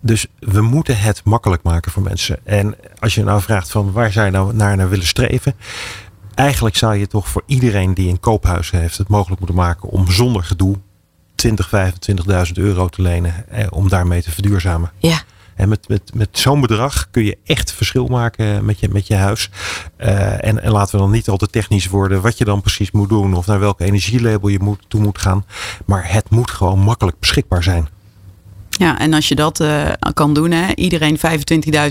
[0.00, 2.38] Dus we moeten het makkelijk maken voor mensen.
[2.44, 5.54] En als je nou vraagt van waar zij nou naar, naar willen streven
[6.36, 10.10] eigenlijk zou je toch voor iedereen die een koophuis heeft het mogelijk moeten maken om
[10.10, 10.76] zonder gedoe
[11.34, 11.70] 20,
[12.46, 14.90] 25.000 euro te lenen eh, om daarmee te verduurzamen.
[14.98, 15.22] Ja.
[15.54, 19.14] En met, met, met zo'n bedrag kun je echt verschil maken met je, met je
[19.14, 19.50] huis.
[19.98, 22.90] Uh, en, en laten we dan niet al te technisch worden wat je dan precies
[22.90, 25.44] moet doen of naar welke energielabel je moet, toe moet gaan.
[25.84, 27.88] Maar het moet gewoon makkelijk beschikbaar zijn.
[28.70, 31.18] Ja, en als je dat uh, kan doen, hè, iedereen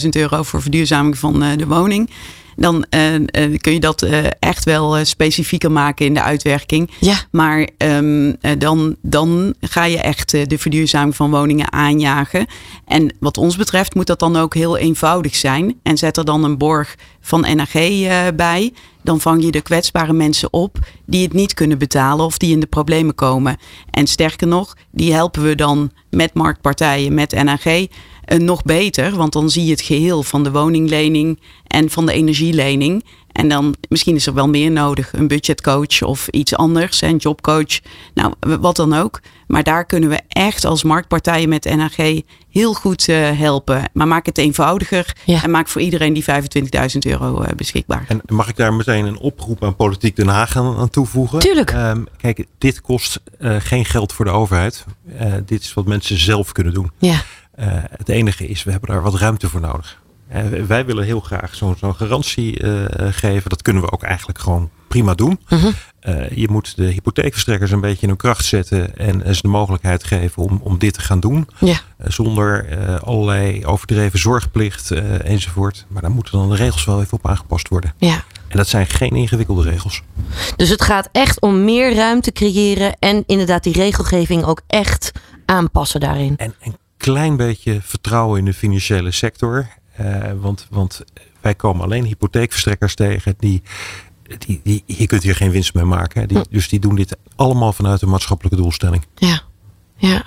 [0.02, 2.10] 25.000 euro voor verduurzaming van uh, de woning
[2.56, 6.92] dan uh, uh, kun je dat uh, echt wel specifieker maken in de uitwerking.
[7.00, 7.16] Ja.
[7.32, 12.46] Maar um, dan, dan ga je echt de verduurzaming van woningen aanjagen.
[12.86, 15.80] En wat ons betreft moet dat dan ook heel eenvoudig zijn.
[15.84, 17.74] En zet er dan een borg van NAG
[18.36, 18.74] bij.
[19.02, 22.60] Dan vang je de kwetsbare mensen op die het niet kunnen betalen of die in
[22.60, 23.58] de problemen komen.
[23.92, 27.88] En sterker nog, die helpen we dan met marktpartijen, met NAG
[28.28, 29.16] uh, nog beter.
[29.16, 33.04] Want dan zie je het geheel van de woninglening en van de energielening.
[33.32, 35.14] En dan misschien is er wel meer nodig.
[35.14, 37.02] Een budgetcoach of iets anders.
[37.02, 37.80] Een jobcoach.
[38.14, 39.22] Nou, wat dan ook.
[39.48, 43.90] Maar daar kunnen we echt als marktpartijen met NAG heel goed uh, helpen.
[43.94, 45.16] Maar maak het eenvoudiger.
[45.26, 45.44] Ja.
[45.44, 46.30] En maak voor iedereen die 25.000
[47.00, 48.06] euro uh, beschikbaar.
[48.08, 51.40] En mag ik daar meteen een oproep aan Politiek Den Haag aan, aan toevoegen?
[51.40, 51.74] Tuurlijk.
[51.74, 54.86] Um, kijk, dit kost uh, geen geld voor de overheid.
[55.46, 56.92] dit is wat mensen zelf kunnen doen.
[56.98, 57.22] Ja.
[57.60, 60.02] Uh, het enige is, we hebben daar wat ruimte voor nodig.
[60.34, 63.50] Uh, wij willen heel graag zo'n zo garantie uh, geven.
[63.50, 65.40] Dat kunnen we ook eigenlijk gewoon prima doen.
[65.50, 66.38] Uh -huh.
[66.38, 70.44] je moet de hypotheekverstrekkers een beetje in hun kracht zetten en ze de mogelijkheid geven
[70.44, 71.50] om, om dit te gaan doen.
[71.60, 71.80] Ja.
[72.04, 74.92] zonder allerlei overdreven zorgplicht
[75.22, 75.86] enzovoort.
[75.88, 77.94] Maar daar moeten dan de regels wel even op aangepast worden.
[77.98, 78.24] Ja.
[78.48, 80.02] En dat zijn geen ingewikkelde regels.
[80.56, 85.12] Dus het gaat echt om meer ruimte creëren en inderdaad die regelgeving ook echt
[85.46, 86.38] aanpassen daarin.
[86.38, 89.68] En, en klein beetje vertrouwen in de financiële sector.
[90.00, 91.04] Uh, want, want
[91.42, 93.62] wij komen alleen hypotheekverstrekkers tegen die,
[94.38, 96.28] die, die je kunt hier geen winst mee maken.
[96.28, 99.06] Die, dus die doen dit allemaal vanuit een maatschappelijke doelstelling.
[99.16, 99.42] Ja,
[99.96, 100.24] ja.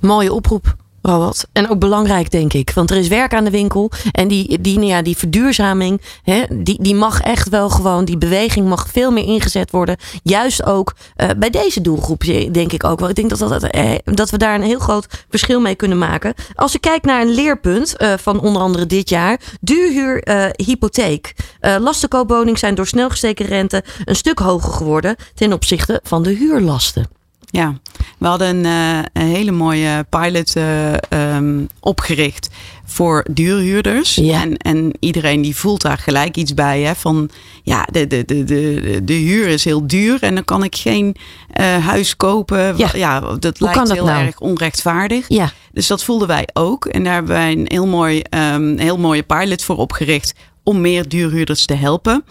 [0.00, 0.76] Mooie oproep.
[1.06, 1.46] Robert.
[1.52, 2.70] En ook belangrijk, denk ik.
[2.70, 3.90] Want er is werk aan de winkel.
[4.12, 8.18] En die, die, nou ja, die verduurzaming, hè, die, die mag echt wel gewoon, die
[8.18, 9.96] beweging mag veel meer ingezet worden.
[10.22, 13.08] Juist ook uh, bij deze doelgroep, denk ik ook wel.
[13.08, 16.34] Ik denk dat, dat, uh, dat we daar een heel groot verschil mee kunnen maken.
[16.54, 20.22] Als je kijkt naar een leerpunt uh, van onder andere dit jaar: duurhuur,
[20.56, 21.34] hypotheek.
[21.60, 27.13] lastenkoopwoningen zijn door snel gestegen rente een stuk hoger geworden ten opzichte van de huurlasten.
[27.56, 27.78] Ja,
[28.18, 30.92] we hadden een, een hele mooie pilot uh,
[31.36, 32.48] um, opgericht
[32.84, 34.14] voor duurhuurders.
[34.14, 34.42] Ja.
[34.42, 36.80] En, en iedereen die voelt daar gelijk iets bij.
[36.82, 37.30] Hè, van
[37.62, 41.16] ja, de, de, de, de, de huur is heel duur en dan kan ik geen
[41.60, 42.76] uh, huis kopen.
[42.76, 42.88] Ja.
[42.94, 44.26] ja dat Hoe lijkt dat heel nou?
[44.26, 45.24] erg onrechtvaardig.
[45.28, 45.52] Ja.
[45.72, 46.86] Dus dat voelden wij ook.
[46.86, 48.22] En daar hebben wij een heel, mooi,
[48.54, 52.24] um, heel mooie pilot voor opgericht om meer duurhuurders te helpen.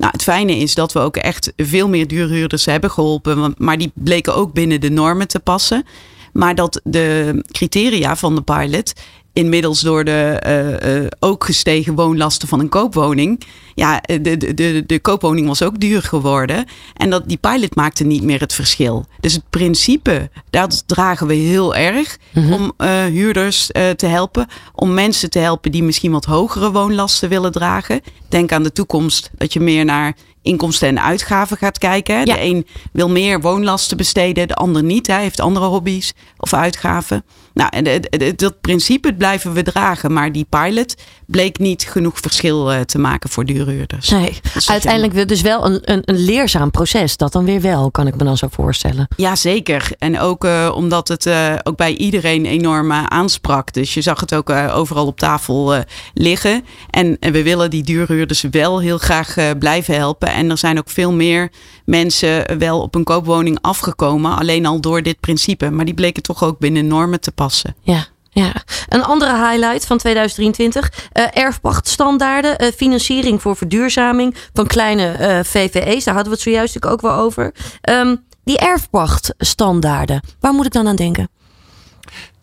[0.00, 3.54] Nou, het fijne is dat we ook echt veel meer duurhuurders hebben geholpen.
[3.58, 5.84] Maar die bleken ook binnen de normen te passen.
[6.32, 8.92] Maar dat de criteria van de pilot
[9.32, 13.40] inmiddels door de uh, uh, ook gestegen woonlasten van een koopwoning.
[13.74, 16.64] Ja, de, de, de, de koopwoning was ook duur geworden.
[16.96, 19.06] En dat, die pilot maakte niet meer het verschil.
[19.20, 22.18] Dus het principe, dat dragen we heel erg.
[22.32, 22.44] Mhm.
[22.44, 22.62] Mm -hmm.
[22.62, 23.66] Om uh, huurders
[23.96, 24.46] te helpen.
[24.74, 28.00] Om mensen te helpen die misschien wat hogere woonlasten willen dragen.
[28.28, 32.16] Denk aan de toekomst dat je meer naar inkomsten en uitgaven gaat kijken.
[32.16, 32.24] Ja.
[32.24, 35.06] De een wil meer woonlasten besteden, de ander niet.
[35.06, 37.24] Hij heeft andere hobby's of uitgaven.
[37.54, 38.02] Nou, en
[38.36, 40.12] dat principe blijven we dragen.
[40.12, 40.94] Maar die pilot
[41.26, 44.08] bleek niet genoeg verschil uh, te maken voor duurhuurders.
[44.08, 45.26] Nee, uiteindelijk jammer.
[45.26, 47.16] dus wel een, een, een, leerzaam proces.
[47.16, 49.08] Dat dan weer wel, kan ik me dan zo voorstellen.
[49.16, 49.90] Ja, zeker.
[49.98, 53.72] En ook uh, omdat het uh, ook bij iedereen enorm aansprak.
[53.72, 56.64] Dus je zag het ook overal op tafel liggen.
[56.90, 60.29] En, en, we willen die duurhuurders wel heel graag blijven helpen.
[60.32, 61.50] En er zijn ook veel meer
[61.84, 64.36] mensen wel op een koopwoning afgekomen.
[64.36, 65.70] Alleen al door dit principe.
[65.70, 67.76] Maar die bleken toch ook binnen normen te passen.
[67.82, 68.06] Ja.
[68.32, 68.52] Ja,
[68.88, 71.08] een andere highlight van 2023.
[71.12, 76.04] Uh, erfpachtstandaarden, uh, financiering voor verduurzaming van kleine uh, VVE's.
[76.04, 77.54] Daar hadden we het zojuist ook wel over.
[77.90, 81.28] Um, die erfpachtstandaarden, waar moet ik dan aan denken?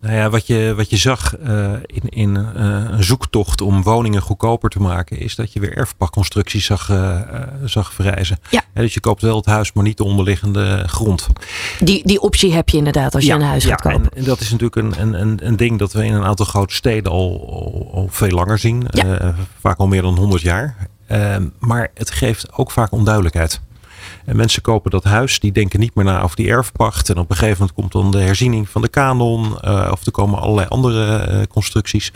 [0.01, 2.45] Nou ja, wat je, wat je zag uh, in, in uh,
[2.89, 7.19] een zoektocht om woningen goedkoper te maken, is dat je weer erfpachtconstructies zag, uh,
[7.65, 8.39] zag verrijzen.
[8.49, 8.63] Ja.
[8.73, 11.27] dus je koopt wel het huis, maar niet de onderliggende grond.
[11.79, 14.09] Die, die optie heb je inderdaad als je een huis gaat kopen.
[14.13, 17.11] En, dat is natuurlijk een, een, een ding dat we in een aantal grote steden
[17.11, 18.85] al, al, al veel langer zien.
[18.89, 19.35] Ja.
[19.59, 20.87] vaak al meer dan 100 jaar.
[21.59, 23.61] Maar het geeft ook vaak onduidelijkheid.
[24.27, 27.09] En mensen kopen dat huis, die denken niet meer na over die erfpacht.
[27.09, 29.57] En op een gegeven moment komt dan de herziening van de kanon.
[29.65, 32.11] Uh, of er komen allerlei andere uh, constructies.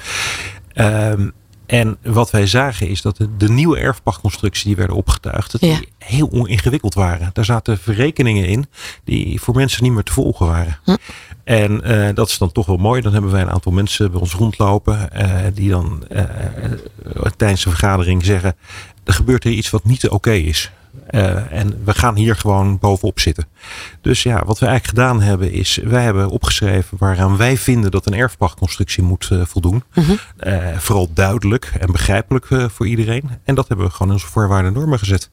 [0.75, 1.33] Um,
[1.71, 5.77] en wat wij zagen is dat de, de nieuwe erfpachtconstructies die werden opgetuigd, dat Ja.
[5.77, 7.29] die heel oningewikkeld waren.
[7.33, 8.65] Daar zaten verrekeningen in
[9.03, 10.79] die voor mensen niet meer te volgen waren.
[10.83, 10.95] Hm.
[11.43, 13.01] En eh, dat is dan toch wel mooi.
[13.01, 16.25] Dan hebben wij een aantal mensen bij ons rondlopen eh, die dan eh,
[17.37, 18.55] tijdens de vergadering zeggen:
[19.03, 20.71] er gebeurt hier iets wat niet oké is.
[21.11, 23.45] Uh, en we gaan hier gewoon bovenop zitten.
[24.01, 28.05] Dus ja, wat we eigenlijk gedaan hebben is, wij hebben opgeschreven waaraan wij vinden dat
[28.05, 29.83] een erfpachtconstructie moet uh, voldoen.
[29.93, 30.11] Mhm.
[30.39, 33.29] Uh, vooral duidelijk en begrijpelijk voor iedereen.
[33.43, 35.29] En dat hebben we gewoon in onze voorwaarden en normen gezet.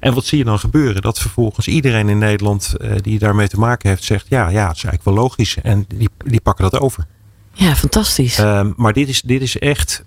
[0.00, 1.02] En wat zie je dan gebeuren?
[1.02, 4.84] Dat vervolgens iedereen in Nederland die daarmee te maken heeft zegt, ja, ja, het is
[4.84, 5.56] eigenlijk wel logisch.
[5.62, 7.06] En die, die pakken dat over.
[7.52, 8.38] Ja, fantastisch.
[8.38, 10.04] Um, maar dit is, dit is echt,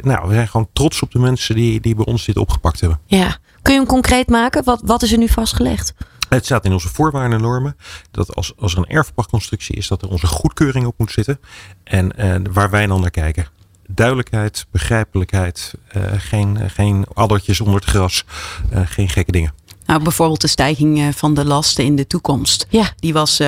[0.00, 3.00] nou, we zijn gewoon trots op de mensen die, die bij ons dit opgepakt hebben.
[3.06, 3.38] Ja.
[3.64, 4.64] Kun je hem concreet maken?
[4.64, 5.94] Wat, wat is er nu vastgelegd?
[6.28, 7.76] Het staat in onze voorwaarden en normen
[8.10, 11.40] dat als, als er een erfpachtconstructie is, dat er onze goedkeuring op moet zitten.
[11.84, 13.46] En uh, waar wij dan naar kijken.
[13.86, 18.24] Duidelijkheid, begrijpelijkheid, uh, geen, geen addertjes onder het gras,
[18.72, 19.54] uh, geen gekke dingen.
[19.86, 22.66] Nou, bijvoorbeeld de stijging van de lasten in de toekomst.
[22.68, 22.92] Ja.
[22.96, 23.40] Die was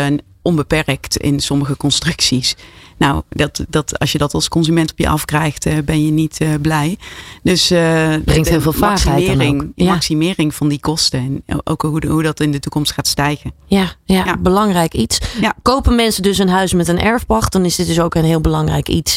[0.42, 2.56] onbeperkt in sommige constructies.
[2.98, 6.40] Nou, dat, dat, als je dat als consument op je afkrijgt, uh, ben je niet
[6.40, 6.98] uh, blij.
[7.42, 7.78] Dus uh,
[8.24, 9.92] brengt heel veel vaagheid maximering, ja.
[9.92, 11.42] maximering van die kosten.
[11.46, 13.52] En ook hoe, de, hoe dat in de toekomst gaat stijgen.
[13.66, 14.36] Ja, ja, ja.
[14.36, 15.18] belangrijk iets.
[15.40, 15.54] Ja.
[15.62, 18.40] Kopen mensen dus een huis met een erfpacht, dan is dit dus ook een heel
[18.40, 19.16] belangrijk iets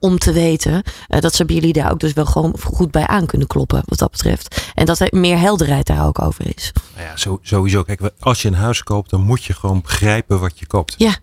[0.00, 0.82] om te weten.
[1.08, 3.98] dat ze bij jullie daar ook dus wel gewoon goed bij aan kunnen kloppen, wat
[3.98, 4.70] dat betreft.
[4.74, 6.72] En dat er meer helderheid daar ook over is.
[6.94, 7.82] Nou ja, sowieso.
[7.82, 10.94] Kijk, als je een huis koopt, dan moet je gewoon begrijpen wat je koopt.
[10.98, 11.14] Ja.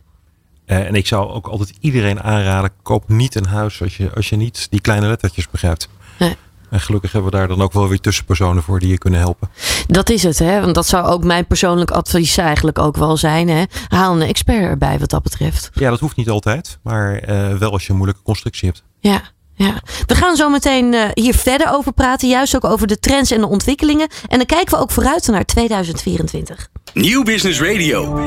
[0.67, 4.29] Uh, en ik zou ook altijd iedereen aanraden: koop niet een huis als je, als
[4.29, 5.89] je niet die kleine lettertjes begrijpt.
[6.19, 6.35] Nee.
[6.73, 9.49] En gelukkig hebben we daar dan ook wel weer tussenpersonen voor die je kunnen helpen.
[9.87, 10.61] Dat is het, hè?
[10.61, 13.49] Want dat zou ook mijn persoonlijk advies eigenlijk ook wel zijn.
[13.49, 13.63] Hè?
[13.87, 15.69] Haal een expert erbij wat dat betreft.
[15.73, 18.83] Ja, dat hoeft niet altijd, maar uh, wel als je een moeilijke constructie hebt.
[18.99, 19.21] Ja.
[19.55, 22.29] Ja, we gaan zo meteen uh, hier verder over praten.
[22.29, 24.07] Juist ook over de trends en de ontwikkelingen.
[24.27, 26.67] En dan kijken we ook vooruit naar 2024.
[26.93, 28.25] Nieuw Business Radio.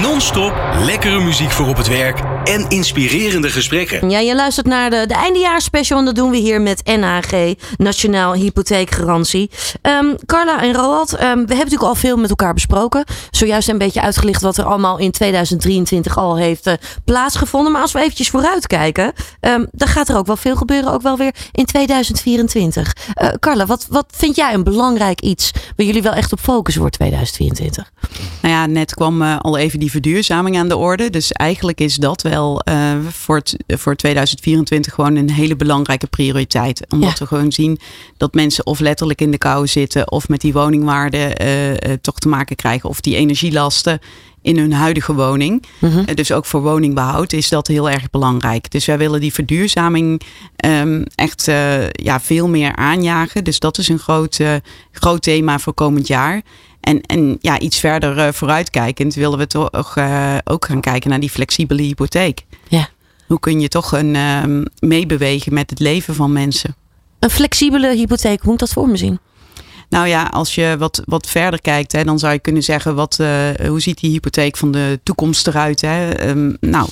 [0.00, 0.52] Non-stop
[0.84, 4.10] lekkere muziek voor op het werk en inspirerende gesprekken.
[4.10, 8.32] Ja, je luistert naar de, de eindejaarsspecial en dat doen we hier met NHG, Nationaal
[8.32, 9.50] Hypotheekgarantie.
[9.82, 13.04] Um, Carla en Roald, um, we hebben natuurlijk al veel met elkaar besproken.
[13.30, 16.74] Zojuist een beetje uitgelicht wat er allemaal in 2023 al heeft uh,
[17.04, 17.72] plaatsgevonden.
[17.72, 21.02] Maar als we eventjes vooruit kijken, um, dan gaat er ook wel veel gebeuren, ook
[21.02, 22.96] wel weer in 2024.
[23.22, 26.82] Uh, Carla, wat, wat vind jij een belangrijk iets waar jullie wel echt op focussen
[26.82, 27.92] voor 2024?
[28.42, 31.10] Nou ja, net kwam uh, al even die verduurzaming aan de orde.
[31.10, 36.84] Dus eigenlijk is dat wel uh, voor, het, voor 2024 gewoon een hele belangrijke prioriteit.
[36.88, 37.16] Omdat Ja.
[37.18, 37.78] we gewoon zien
[38.16, 41.36] dat mensen of letterlijk in de kou zitten of met die woningwaarde
[41.86, 43.98] uh, toch te maken krijgen of die energielasten
[44.42, 45.64] in hun huidige woning.
[45.78, 46.14] Mhm.
[46.14, 48.70] Dus ook voor woningbehoud is dat heel erg belangrijk.
[48.70, 50.22] Dus wij willen die verduurzaming
[50.66, 53.44] um, echt uh, ja, veel meer aanjagen.
[53.44, 54.54] Dus dat is een groot, uh,
[54.92, 56.42] groot thema voor komend jaar.
[56.82, 61.20] En, en ja, iets verder uh, vooruitkijkend willen we toch uh, ook gaan kijken naar
[61.20, 62.44] die flexibele hypotheek.
[62.68, 62.88] Ja.
[63.26, 66.74] Hoe kun je toch een, um, meebewegen met het leven van mensen?
[67.18, 69.18] Een flexibele hypotheek, hoe moet dat voor me zien?
[69.92, 73.18] Nou ja, als je wat, wat verder kijkt, hè, dan zou je kunnen zeggen: wat,
[73.20, 73.28] uh,
[73.66, 75.80] hoe ziet die hypotheek van de toekomst eruit?
[75.80, 76.28] Hè?
[76.28, 76.88] Um, nou,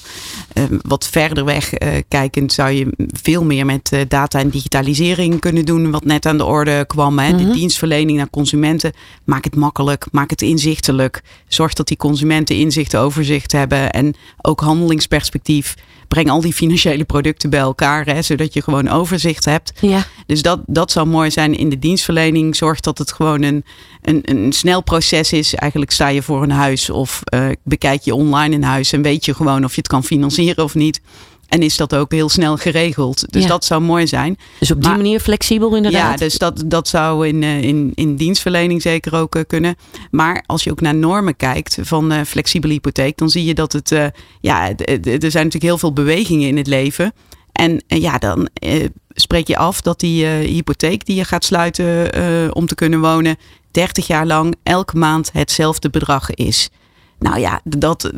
[0.54, 5.40] um, wat verder weg uh, kijkend zou je veel meer met uh, data en digitalisering
[5.40, 7.18] kunnen doen, wat net aan de orde kwam.
[7.18, 7.32] Hè?
[7.32, 7.36] Mhm.
[7.36, 8.92] De dienstverlening naar consumenten.
[9.24, 11.22] Maak het makkelijk, maak het inzichtelijk.
[11.48, 15.74] Zorg dat die consumenten inzicht, overzicht hebben en ook handelingsperspectief.
[16.11, 19.73] Breng al die financiële producten bij elkaar, hè, zodat je gewoon overzicht hebt.
[19.81, 20.07] Ja.
[20.27, 22.57] Dus dat, dat zou mooi zijn in de dienstverlening.
[22.57, 23.64] Zorg dat het gewoon een,
[24.03, 25.55] een, een snel proces is.
[25.55, 29.25] Eigenlijk sta je voor een huis of uh, bekijk je online een huis en weet
[29.25, 31.01] je gewoon of je het kan financieren of niet.
[31.50, 33.32] En is dat ook heel snel geregeld.
[33.32, 33.48] Dus Ja.
[33.48, 34.36] dat zou mooi zijn.
[34.58, 36.18] Dus op die Maar- manier flexibel inderdaad.
[36.18, 39.76] Ja, dus dat, dat zou in, eh, in, in dienstverlening zeker ook eh, kunnen.
[40.10, 43.72] Maar als je ook naar normen kijkt van eh, flexibele hypotheek, dan zie je dat
[43.72, 43.88] het,
[44.40, 47.12] ja, er zijn natuurlijk heel veel bewegingen in het leven.
[47.52, 48.48] En ja, dan
[49.14, 53.36] spreek je af dat die hypotheek die je gaat sluiten om te kunnen wonen,
[53.70, 56.70] 30 jaar lang elke maand hetzelfde bedrag is.
[57.20, 58.11] Nou ja, dat,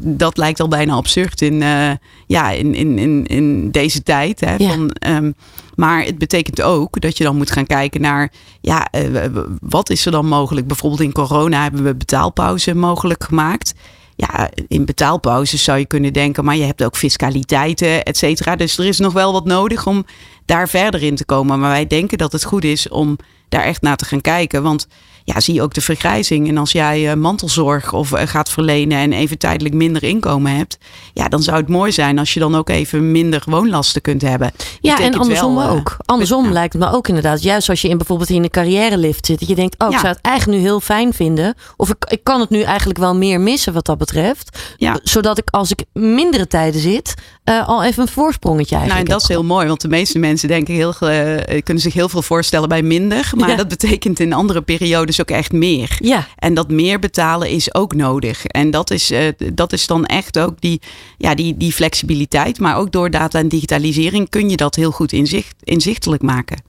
[0.00, 1.90] dat lijkt al bijna absurd in, uh,
[2.26, 4.40] ja, in, in, in, in deze tijd.
[4.40, 4.68] Hè, Ja.
[4.68, 5.32] van, ehm,
[5.74, 9.24] maar het betekent ook dat je dan moet gaan kijken naar, ja, eh,
[9.60, 10.66] wat is er dan mogelijk?
[10.66, 13.74] Bijvoorbeeld in corona hebben we betaalpauze mogelijk gemaakt.
[14.14, 18.56] Ja, in betaalpauzes zou je kunnen denken, maar je hebt ook fiscaliteiten, et cetera.
[18.56, 20.04] Dus er is nog wel wat nodig om
[20.46, 21.58] daar verder in te komen.
[21.58, 23.16] Maar wij denken dat het goed is om
[23.48, 24.62] daar echt naar te gaan kijken.
[24.62, 24.86] Want
[25.26, 26.48] ja, zie je ook de vergrijzing.
[26.48, 30.78] En als jij eh, mantelzorg of eh, gaat verlenen en even tijdelijk minder inkomen hebt,
[31.12, 34.52] ja, dan zou het mooi zijn als je dan ook even minder woonlasten kunt hebben.
[34.80, 35.96] Ja, en andersom wel, eh, ook.
[36.04, 36.50] Andersom ja.
[36.50, 37.42] lijkt het me ook inderdaad.
[37.42, 39.38] Juist als je in bijvoorbeeld in een carrièrelift zit.
[39.38, 41.54] Dat je denkt, oh, ik zou het eigenlijk nu heel fijn vinden.
[41.76, 44.58] Of ik, ik kan het nu eigenlijk wel meer missen wat dat betreft.
[44.76, 44.98] Ja.
[45.02, 47.14] Zodat ik als ik mindere tijden zit,
[47.46, 50.18] eh, al even een voorsprongetje Nou, en eigenlijk dat is heel mooi, want de meeste
[50.18, 53.30] mensen denken heel, eh, kunnen zich heel veel voorstellen bij minder.
[53.36, 53.56] Maar Ja.
[53.56, 55.96] dat betekent in andere periodes ook echt meer.
[55.98, 58.44] Ja, En dat meer betalen is ook nodig.
[58.46, 59.22] En dat is, eh,
[59.54, 60.80] dat is dan echt ook die,
[61.18, 62.58] ja, die, die flexibiliteit.
[62.58, 66.62] Maar ook door data en digitalisering kun je dat heel goed inzicht, inzichtelijk maken.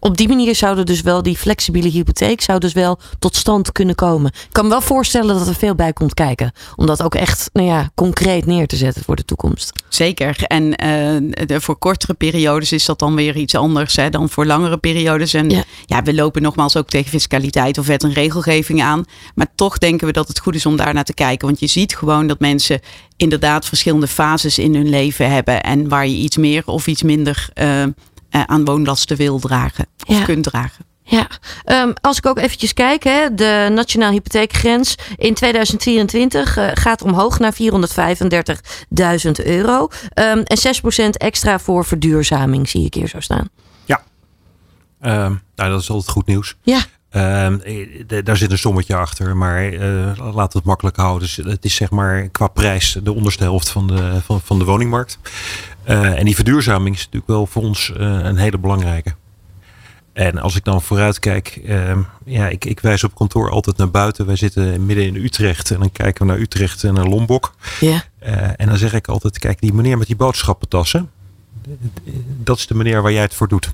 [0.00, 3.72] Op die manier zou er dus wel die flexibele hypotheek zou dus wel tot stand
[3.72, 4.30] kunnen komen.
[4.30, 6.52] Ik kan me wel voorstellen dat er veel bij komt kijken.
[6.76, 9.72] Om dat ook echt nou ja, concreet neer te zetten voor de toekomst.
[9.88, 10.42] Zeker.
[10.42, 14.46] En eh, de, voor kortere periodes is dat dan weer iets anders hè, dan voor
[14.46, 15.34] langere periodes.
[15.34, 15.64] En Ja.
[15.86, 16.02] ja.
[16.02, 19.04] we lopen nogmaals ook tegen fiscaliteit of wet en regelgeving aan.
[19.34, 21.46] Maar toch denken we dat het goed is om daar naar te kijken.
[21.46, 22.80] Want je ziet gewoon dat mensen
[23.16, 25.62] inderdaad verschillende fases in hun leven hebben.
[25.62, 27.84] En waar je iets meer of iets minder eh,
[28.30, 29.86] eh, aan woonlasten wil dragen.
[30.06, 30.24] Of Ja.
[30.24, 30.84] kunt dragen.
[31.02, 31.28] Ja,
[31.64, 37.38] Ehm, als ik ook eventjes kijk, hè, de nationale hypotheekgrens in 2024 eh, gaat omhoog
[37.38, 39.88] naar 435.000 euro.
[40.14, 43.48] Ehm, en 6% extra voor verduurzaming zie ik hier zo staan.
[45.00, 46.56] Ehm, nou, dat is altijd goed nieuws.
[46.62, 49.80] Ja, Ehm, eh, daar zit een sommetje achter, maar eh
[50.16, 51.20] laten we het makkelijk houden.
[51.22, 54.64] Dus het is zeg maar qua prijs de onderste helft van de, van, van de
[54.64, 55.18] woningmarkt.
[55.88, 59.14] Eh, en die verduurzaming is natuurlijk wel voor ons eh, een hele belangrijke.
[60.12, 63.90] En als ik dan vooruit kijk, ehm, ja, ik, ik wijs op kantoor altijd naar
[63.90, 64.26] buiten.
[64.26, 67.54] Wij zitten midden in Utrecht en dan kijken we naar Utrecht en naar Lombok.
[67.80, 68.04] ja.
[68.18, 71.10] Eh, en dan zeg ik altijd, kijk, die meneer met die boodschappentassen,
[72.42, 73.72] dat is de meneer waar jij het voor doet.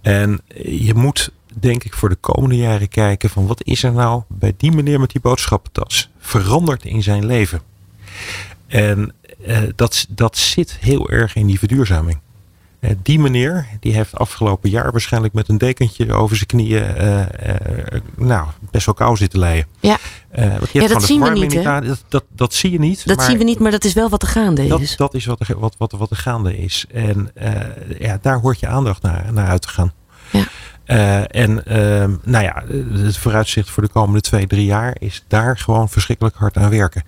[0.00, 4.22] En je moet, denk ik, voor de komende jaren kijken van wat is er nou
[4.28, 7.60] bij die meneer met die boodschappentas veranderd in zijn leven.
[8.66, 9.14] En
[9.76, 12.18] dat, dat zit heel erg in die verduurzaming.
[12.82, 17.20] Eh, die meneer, die heeft afgelopen jaar waarschijnlijk met een dekentje over zijn knieën, eh,
[17.20, 19.66] eh, nou, best wel kou zitten leien.
[19.80, 19.98] ja.
[20.30, 21.62] Eh, dat zien we niet.
[21.62, 23.06] Dat, dat, dat zie je niet.
[23.06, 24.96] dat maar- zien we niet, maar dat is wel wat er gaande dat, is.
[24.96, 26.84] dat is wat er, wat, wat, wat er gaande is.
[26.92, 27.50] En eh,
[27.98, 29.92] ja, daar hoort je aandacht naar, naar uit te gaan.
[30.30, 30.44] Ja.
[30.84, 32.62] Eh, en ehm, nou ja,
[33.02, 37.02] het vooruitzicht voor de komende twee, drie jaar is daar gewoon verschrikkelijk hard aan werken.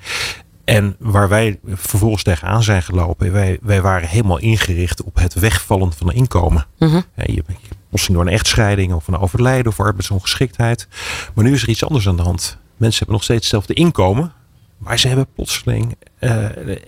[0.65, 5.93] En waar wij vervolgens tegenaan zijn gelopen, wij, wij waren helemaal ingericht op het wegvallen
[5.93, 6.67] van een inkomen.
[6.79, 7.01] Mhm.
[7.15, 7.43] Ja, je
[7.89, 10.89] misschien door een echtscheiding of een overlijden of arbeidsongeschiktheid.
[11.35, 12.59] Maar nu is er iets anders aan de hand.
[12.77, 14.33] Mensen hebben nog steeds hetzelfde inkomen,
[14.79, 16.79] maar ze hebben plotseling eh, eh,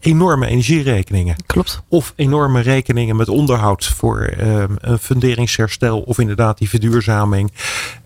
[0.00, 1.36] enorme energierekeningen.
[1.46, 1.82] Klopt.
[1.88, 7.52] Of enorme rekeningen met onderhoud voor ehm, een funderingsherstel of inderdaad die verduurzaming.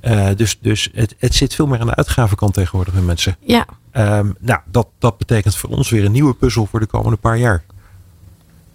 [0.01, 3.37] Eh, dus dus het, het zit veel meer aan de uitgavenkant tegenwoordig bij mensen.
[3.41, 7.17] Ja, Ehm, nou, dat, dat betekent voor ons weer een nieuwe puzzel voor de komende
[7.17, 7.65] paar jaar.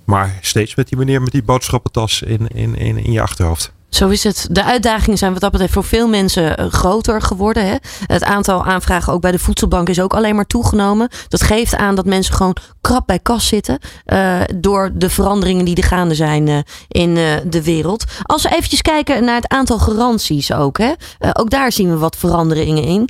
[0.03, 3.73] Maar steeds met die meneer met die boodschappentas in, in, in, in je achterhoofd.
[3.89, 4.47] Zo is het.
[4.51, 7.65] De uitdagingen zijn wat dat betreft voor veel mensen eh, groter geworden.
[7.65, 7.75] Hè?
[8.05, 11.09] Het aantal aanvragen ook bij de voedselbank is ook alleen maar toegenomen.
[11.27, 13.79] Dat geeft aan dat mensen gewoon krap bij kas zitten.
[14.05, 17.13] eh, door de veranderingen die er gaande zijn eh, in
[17.49, 18.03] de wereld.
[18.23, 20.77] Als we eventjes kijken naar het aantal garanties ook.
[20.77, 20.91] Hè?
[21.33, 23.09] Ook daar zien we wat veranderingen in.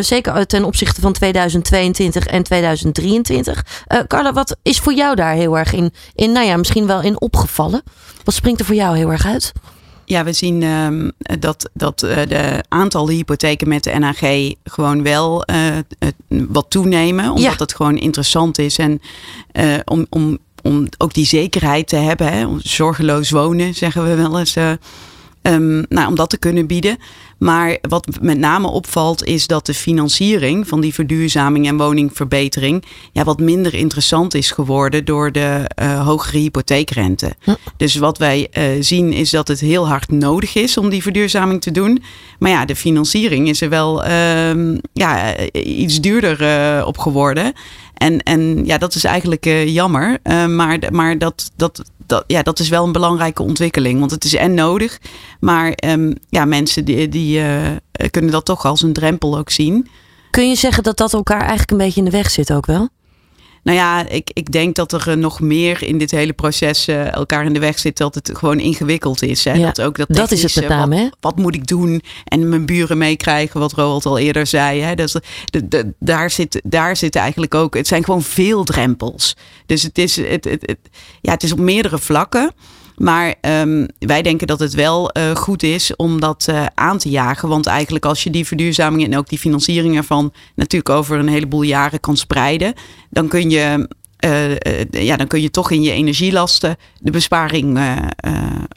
[0.00, 3.64] Zeker ten opzichte van 2022 en 2023.
[3.86, 7.00] Eh Carla, wat is voor jou daar heel erg in, in, nou ja, misschien wel
[7.00, 7.82] in opgevallen?
[8.24, 9.52] Wat springt er voor jou heel erg uit?
[10.04, 15.42] Ja, we zien ehm, dat, dat eh, de aantallen hypotheken met de NHG gewoon wel
[15.44, 15.56] eh,
[16.28, 17.24] wat toenemen.
[17.28, 17.54] Omdat Ja.
[17.56, 18.78] het gewoon interessant is.
[18.78, 19.00] En
[19.52, 22.32] eh, om, om, om ook die zekerheid te hebben.
[22.32, 24.56] Hè, om zorgeloos wonen, zeggen we wel eens.
[25.44, 26.96] Eh, ehm, nou, om dat te kunnen bieden.
[27.38, 33.24] Maar wat met name opvalt is dat de financiering van die verduurzaming en woningverbetering ja,
[33.24, 37.34] wat minder interessant is geworden door de eh, hogere hypotheekrente.
[37.76, 41.60] Dus wat wij eh, zien is dat het heel hard nodig is om die verduurzaming
[41.60, 42.02] te doen.
[42.38, 47.52] Maar ja, de financiering is er wel ehm, ja, eh, iets duurder op geworden.
[47.94, 50.18] En, en ja, dat is eigenlijk jammer.
[50.22, 53.98] Eh, maar maar dat, dat, dat, ja, dat is wel een belangrijke ontwikkeling.
[53.98, 54.98] Want het is en nodig.
[55.40, 57.70] Maar ehm, ja, mensen die, die eh,
[58.10, 59.88] kunnen dat toch als een drempel ook zien.
[60.30, 62.88] Kun je zeggen dat dat elkaar eigenlijk een beetje in de weg zit ook wel?
[63.64, 67.44] Nou ja, ik, ik denk dat er nog meer in dit hele proces uh, elkaar
[67.44, 67.96] in de weg zit.
[67.96, 69.44] Dat het gewoon ingewikkeld is.
[69.44, 69.52] Hè?
[69.52, 71.02] Ja, dat, ook dat, dat is het met name.
[71.02, 72.02] Wat, wat, moet ik doen?
[72.24, 74.80] En mijn buren meekrijgen, wat Roald al eerder zei.
[74.80, 74.94] Hè?
[74.94, 75.12] Dus
[75.44, 77.74] de, de, daar, zit, daar zit eigenlijk ook.
[77.74, 79.36] Het zijn gewoon veel drempels.
[79.66, 80.78] Dus het is, het, het, het
[81.20, 82.52] ja, het is op meerdere vlakken.
[82.96, 87.08] Maar um, wij denken dat het wel uh, goed is om dat uh, aan te
[87.08, 87.48] jagen.
[87.48, 91.62] Want eigenlijk als je die verduurzaming en ook die financiering ervan natuurlijk over een heleboel
[91.62, 92.74] jaren kan spreiden,
[93.10, 93.88] dan kun je
[94.90, 97.96] ja, dan kun je toch in je energielasten de besparing uh,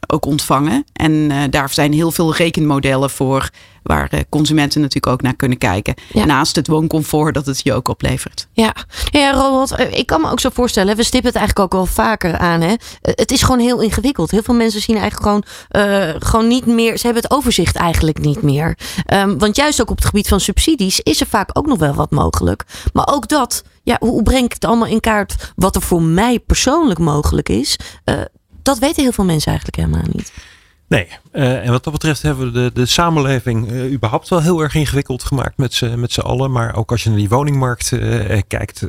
[0.08, 0.86] ook ontvangen.
[0.93, 3.50] En daar zijn heel veel rekenmodellen voor,
[3.84, 5.93] waar consumenten natuurlijk ook naar kunnen kijken.
[6.14, 6.26] Ja.
[6.26, 8.48] Naast het wooncomfort dat het je ook oplevert.
[8.52, 8.76] Ja,
[9.12, 12.38] ja Robert, ik kan me ook zo voorstellen, we stippen het eigenlijk ook wel vaker
[12.38, 12.62] aan.
[12.62, 12.74] Hè?
[13.02, 14.32] Het is gewoon heel ingewikkeld.
[14.32, 18.41] Heel veel mensen zien eigenlijk gewoon, gewoon niet meer, ze hebben het overzicht eigenlijk niet
[18.41, 18.78] meer.
[19.14, 21.93] Um, want juist ook op het gebied van subsidies is er vaak ook nog wel
[21.93, 22.64] wat mogelijk.
[22.93, 26.40] Maar ook dat ja, hoe breng ik het allemaal in kaart wat er voor mij
[26.40, 27.80] persoonlijk mogelijk is?
[28.06, 28.22] Uh,
[28.62, 30.32] dat weten heel veel mensen eigenlijk helemaal niet.
[30.88, 34.62] Nee, uh, en wat dat betreft hebben we de, de samenleving uh, überhaupt wel heel
[34.62, 36.52] erg ingewikkeld gemaakt met z'n, met z'n allen.
[36.52, 38.88] Maar ook als je naar die woningmarkt uh, kijkt,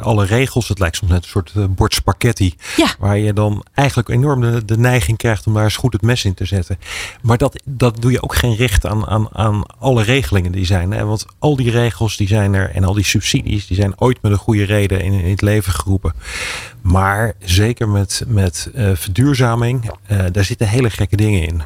[0.00, 2.54] alle regels, het lijkt soms net een soort bord spaghetti.
[2.76, 2.94] Ja.
[2.98, 6.24] Waar je dan eigenlijk enorm de, de, neiging krijgt om daar eens goed het mes
[6.24, 6.78] in te zetten.
[7.22, 10.90] Maar dat, dat doe je ook geen recht aan, aan, aan alle regelingen die zijn.
[10.90, 11.04] Hè?
[11.04, 14.32] Want al die regels die zijn er en al die subsidies, die zijn ooit met
[14.32, 16.12] een goede reden in, in het leven geroepen.
[16.90, 19.90] Maar zeker met, met verduurzaming,
[20.32, 21.62] daar zitten hele gekke dingen in.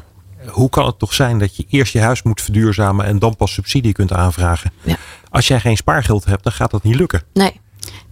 [0.47, 3.53] Hoe kan het toch zijn dat je eerst je huis moet verduurzamen en dan pas
[3.53, 4.71] subsidie kunt aanvragen?
[4.81, 4.95] Ja.
[5.29, 7.21] Als jij geen spaargeld hebt, dan gaat dat niet lukken.
[7.33, 7.59] Nee.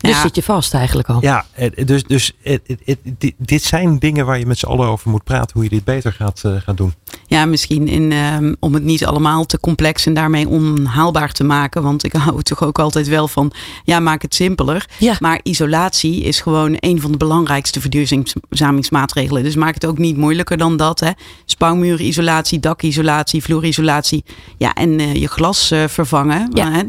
[0.02, 0.22] Dus ja.
[0.22, 1.18] zit je vast eigenlijk al.
[1.22, 1.46] Ja,
[1.86, 5.24] dus, dus het, het, het, dit zijn dingen waar je met z'n allen over moet
[5.24, 5.50] praten.
[5.54, 6.94] Hoe je dit beter gaat, uh, gaat doen.
[7.28, 11.84] Ja, misschien in, um, om het niet allemaal te complex en daarmee onhaalbaar te maken.
[11.84, 13.52] Want ik hou toch ook altijd wel van,
[13.84, 14.86] ja, maak het simpeler.
[14.98, 15.16] Ja.
[15.20, 19.44] Maar isolatie is gewoon een van de belangrijkste verduurzamingsmaatregelen.
[19.44, 21.00] Dus maak het ook niet moeilijker dan dat.
[21.00, 21.12] Hè.
[21.46, 24.24] Spouwmuurisolatie, dakisolatie, vloerisolatie.
[24.58, 26.50] Ja, en uh, je glas uh, vervangen.
[26.54, 26.70] Ja.
[26.70, 26.84] Maar,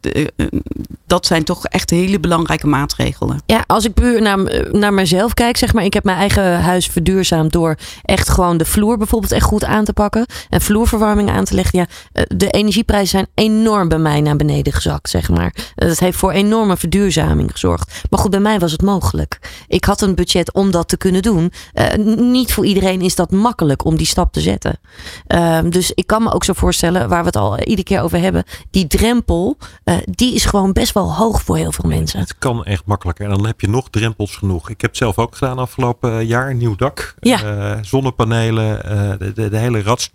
[0.00, 0.46] hè,
[1.10, 3.42] dat zijn toch echt hele belangrijke maatregelen.
[3.46, 4.38] Ja, als ik puur naar,
[4.72, 5.84] naar mezelf kijk, zeg maar.
[5.84, 9.84] Ik heb mijn eigen huis verduurzaamd door echt gewoon de vloer bijvoorbeeld echt goed aan
[9.84, 10.26] te pakken.
[10.48, 11.78] En vloerverwarming aan te leggen.
[11.78, 11.86] Ja,
[12.36, 15.54] de energieprijzen zijn enorm bij mij naar beneden gezakt, zeg maar.
[15.74, 17.92] Dat heeft voor enorme verduurzaming gezorgd.
[18.10, 19.38] Maar goed, bij mij was het mogelijk.
[19.68, 21.52] Ik had een budget om dat te kunnen doen.
[21.74, 24.78] Uh, niet voor iedereen is dat makkelijk om die stap te zetten.
[25.28, 28.18] Uh, dus ik kan me ook zo voorstellen, waar we het al iedere keer over
[28.18, 28.44] hebben.
[28.70, 29.56] Die drempel,
[30.04, 32.20] die is gewoon best wel hoog voor heel veel mensen.
[32.20, 33.24] Het kan echt makkelijker.
[33.24, 34.70] En dan heb je nog drempels genoeg.
[34.70, 36.54] Ik heb het zelf ook gedaan afgelopen jaar.
[36.54, 37.14] Nieuw dak.
[37.20, 37.78] Ja.
[37.82, 38.78] zonnepanelen.
[39.18, 40.10] de, de, de, hele rats.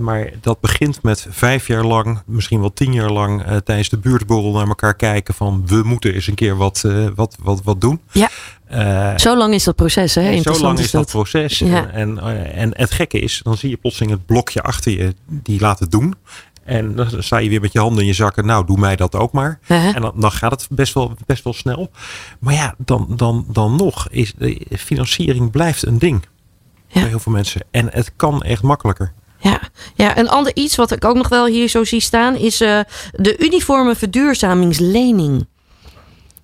[0.00, 4.52] maar dat begint met vijf jaar lang, misschien wel tien jaar lang, tijdens de buurtborrel
[4.52, 8.00] naar elkaar kijken van we moeten eens een keer wat, wat, wat, wat doen.
[8.12, 8.28] Ja.
[8.74, 10.42] Uh, zo lang is dat proces, hè?
[10.42, 11.58] Zo lang is dat, dat proces.
[11.58, 11.90] Ja.
[11.90, 15.60] En, en, en het gekke is, dan zie je plotseling het blokje achter je die
[15.60, 16.14] laat het doen.
[16.64, 18.46] En dan sta je weer met je handen in je zakken.
[18.46, 19.58] Nou, doe mij dat ook maar.
[19.62, 19.96] Uh -huh.
[19.96, 21.90] En dan, dan, gaat het best wel, best wel snel.
[22.40, 26.22] Maar ja, dan, dan, dan nog is de financiering blijft een ding.
[26.86, 27.00] Ja.
[27.00, 27.60] Bij heel veel mensen.
[27.70, 29.12] En het kan echt makkelijker.
[29.38, 29.60] Ja,
[29.94, 32.80] ja, een ander iets wat ik ook nog wel hier zo zie staan is uh,
[33.12, 35.46] de uniforme verduurzamingslening.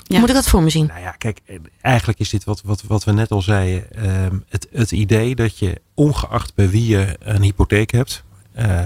[0.03, 0.19] Ja.
[0.19, 0.87] Moet ik dat voor me zien?
[0.87, 1.41] Nou ja, kijk,
[1.81, 4.09] eigenlijk is dit wat, wat, wat we net al zeiden.
[4.25, 8.25] Um, het, het idee dat je ongeacht bij wie je een hypotheek hebt,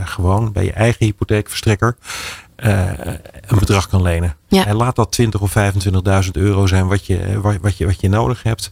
[0.04, 1.96] gewoon bij je eigen hypotheekverstrekker,
[2.64, 2.90] uh,
[3.46, 4.36] een bedrag kan lenen.
[4.48, 4.66] Ja.
[4.66, 5.54] En laat dat 20 of
[6.24, 8.70] 25.000 euro zijn wat je, wat, je, wat je nodig hebt.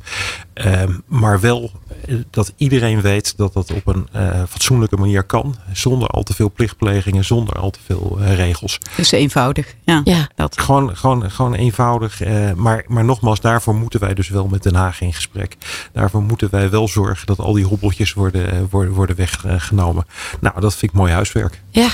[0.55, 1.71] Um, maar wel
[2.31, 5.57] dat iedereen weet dat dat op een uh, fatsoenlijke manier kan.
[5.73, 8.79] Zonder al te veel plichtplegingen, zonder al te veel uh, regels.
[8.97, 9.75] Dus eenvoudig.
[9.85, 10.29] Ja, ja.
[10.35, 10.61] Dat.
[10.61, 12.23] Gewoon, gewoon, gewoon eenvoudig.
[12.23, 15.57] Uh, maar, maar nogmaals, daarvoor moeten wij dus wel met Den Haag in gesprek.
[15.93, 20.07] Daarvoor moeten wij wel zorgen dat al die hobbeltjes worden, worden, worden weggenomen.
[20.41, 21.63] Nou, dat vind ik mooi huiswerk.
[21.71, 21.89] Ja.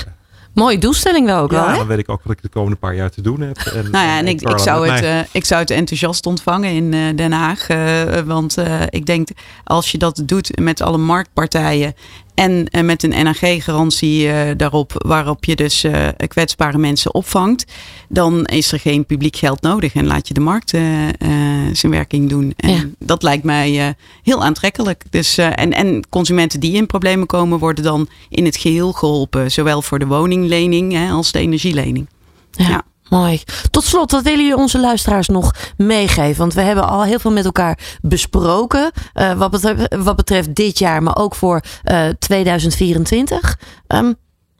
[0.57, 1.69] Mooie doelstelling wel ook ja, wel.
[1.69, 1.77] Hè?
[1.77, 3.57] dan weet ik ook wat ik de komende paar jaar te doen heb.
[3.57, 6.93] En, nou ja, en ik, ik, zou het, uh, ik zou het enthousiast ontvangen in
[6.93, 7.69] uh, Den Haag.
[7.69, 8.57] Uh, want
[8.89, 9.27] ik denk
[9.63, 11.95] als je dat doet met alle marktpartijen.
[12.37, 15.85] En met een NAG-garantie daarop, waarop je dus
[16.27, 17.65] kwetsbare mensen opvangt.
[18.09, 20.69] Dan is er geen publiek geld nodig en laat je de markt
[21.73, 22.53] zijn werking doen.
[22.55, 22.83] En ja.
[22.99, 25.03] dat lijkt mij heel aantrekkelijk.
[25.09, 29.51] Dus, en, en consumenten die in problemen komen, worden dan in het geheel geholpen.
[29.51, 32.07] Zowel voor de woninglening hè, als de energielening.
[32.51, 32.67] ja.
[32.69, 32.83] ja.
[33.09, 33.43] Mooi.
[33.71, 36.37] Tot slot, wat willen jullie onze luisteraars nog meegeven?
[36.37, 38.91] Want we hebben al heel veel met elkaar besproken.
[39.15, 43.59] Uh, wat, betreft, wat betreft dit jaar, maar ook voor uh, 2024.
[43.87, 44.15] Um,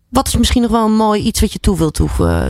[0.10, 2.02] Wat is misschien nog wel een mooi iets wat je toe wilt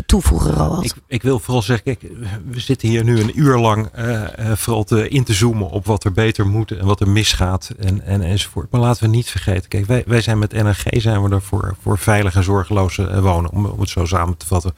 [0.06, 0.86] toevoegen, Roald?
[0.86, 2.12] Ik, ik, wil vooral zeggen, kijk,
[2.46, 4.24] we zitten hier nu een uur lang uh,
[4.54, 8.02] vooral te, in te zoomen op wat er beter moet en wat er misgaat en,
[8.02, 8.72] en, enzovoort.
[8.72, 11.76] Maar laten we niet vergeten, kijk, wij, wij zijn met NRG zijn we er voor,
[11.82, 14.74] voor veilig en wonen, om, om het zo samen te vatten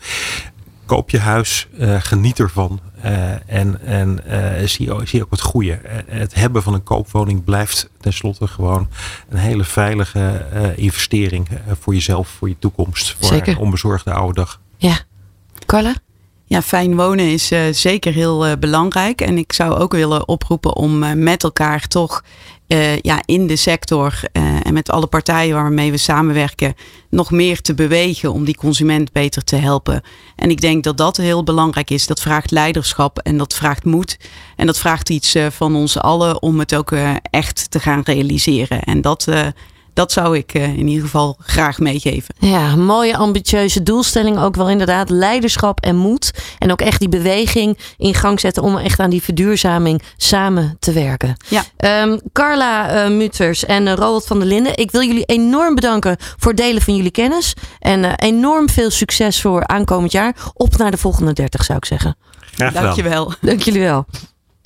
[0.90, 5.80] koop je huis, uh, geniet ervan uh, en, en uh, zie, zie ook het goede.
[6.08, 8.88] het hebben van een koopwoning blijft tenslotte gewoon
[9.30, 11.48] een hele veilige investering
[11.80, 13.54] voor jezelf, voor je toekomst, voor zeker.
[13.54, 14.60] een onbezorgde oude dag.
[14.78, 14.98] Ja,
[15.66, 15.96] Carla?
[16.50, 19.22] Ja, fijn wonen is uh, zeker heel uh, belangrijk.
[19.22, 22.24] En ik zou ook willen oproepen om uh, met elkaar toch
[23.02, 24.20] ja, in de sector
[24.64, 26.74] en met alle partijen waarmee we samenwerken
[27.10, 30.02] nog meer te bewegen om die consument beter te helpen.
[30.36, 32.08] En ik denk dat dat heel belangrijk is.
[32.08, 34.18] Dat vraagt leiderschap en dat vraagt moed.
[34.56, 36.92] En dat vraagt iets van ons allen om het ook
[37.22, 38.82] echt te gaan realiseren.
[38.82, 39.28] En dat
[40.00, 42.36] dat zou ik uh, in ieder geval graag meegeven.
[42.40, 44.40] Ja, mooie ambitieuze doelstelling.
[44.40, 46.32] Ook wel inderdaad leiderschap en moed.
[46.60, 50.92] En ook echt die beweging in gang zetten om echt aan die verduurzaming samen te
[50.92, 51.36] werken.
[51.48, 51.64] Ja.
[52.04, 54.78] Um, Carla uh, Mutters en uh, Roald van der Linden.
[54.78, 57.54] Ik wil jullie enorm bedanken voor het delen van jullie kennis.
[57.80, 60.36] En enorm veel succes voor aankomend jaar.
[60.54, 62.18] Op naar de volgende 30 zou ik zeggen.
[62.54, 62.84] Graag gedaan.
[62.84, 63.34] Dankjewel.
[63.42, 64.06] Dank jullie wel.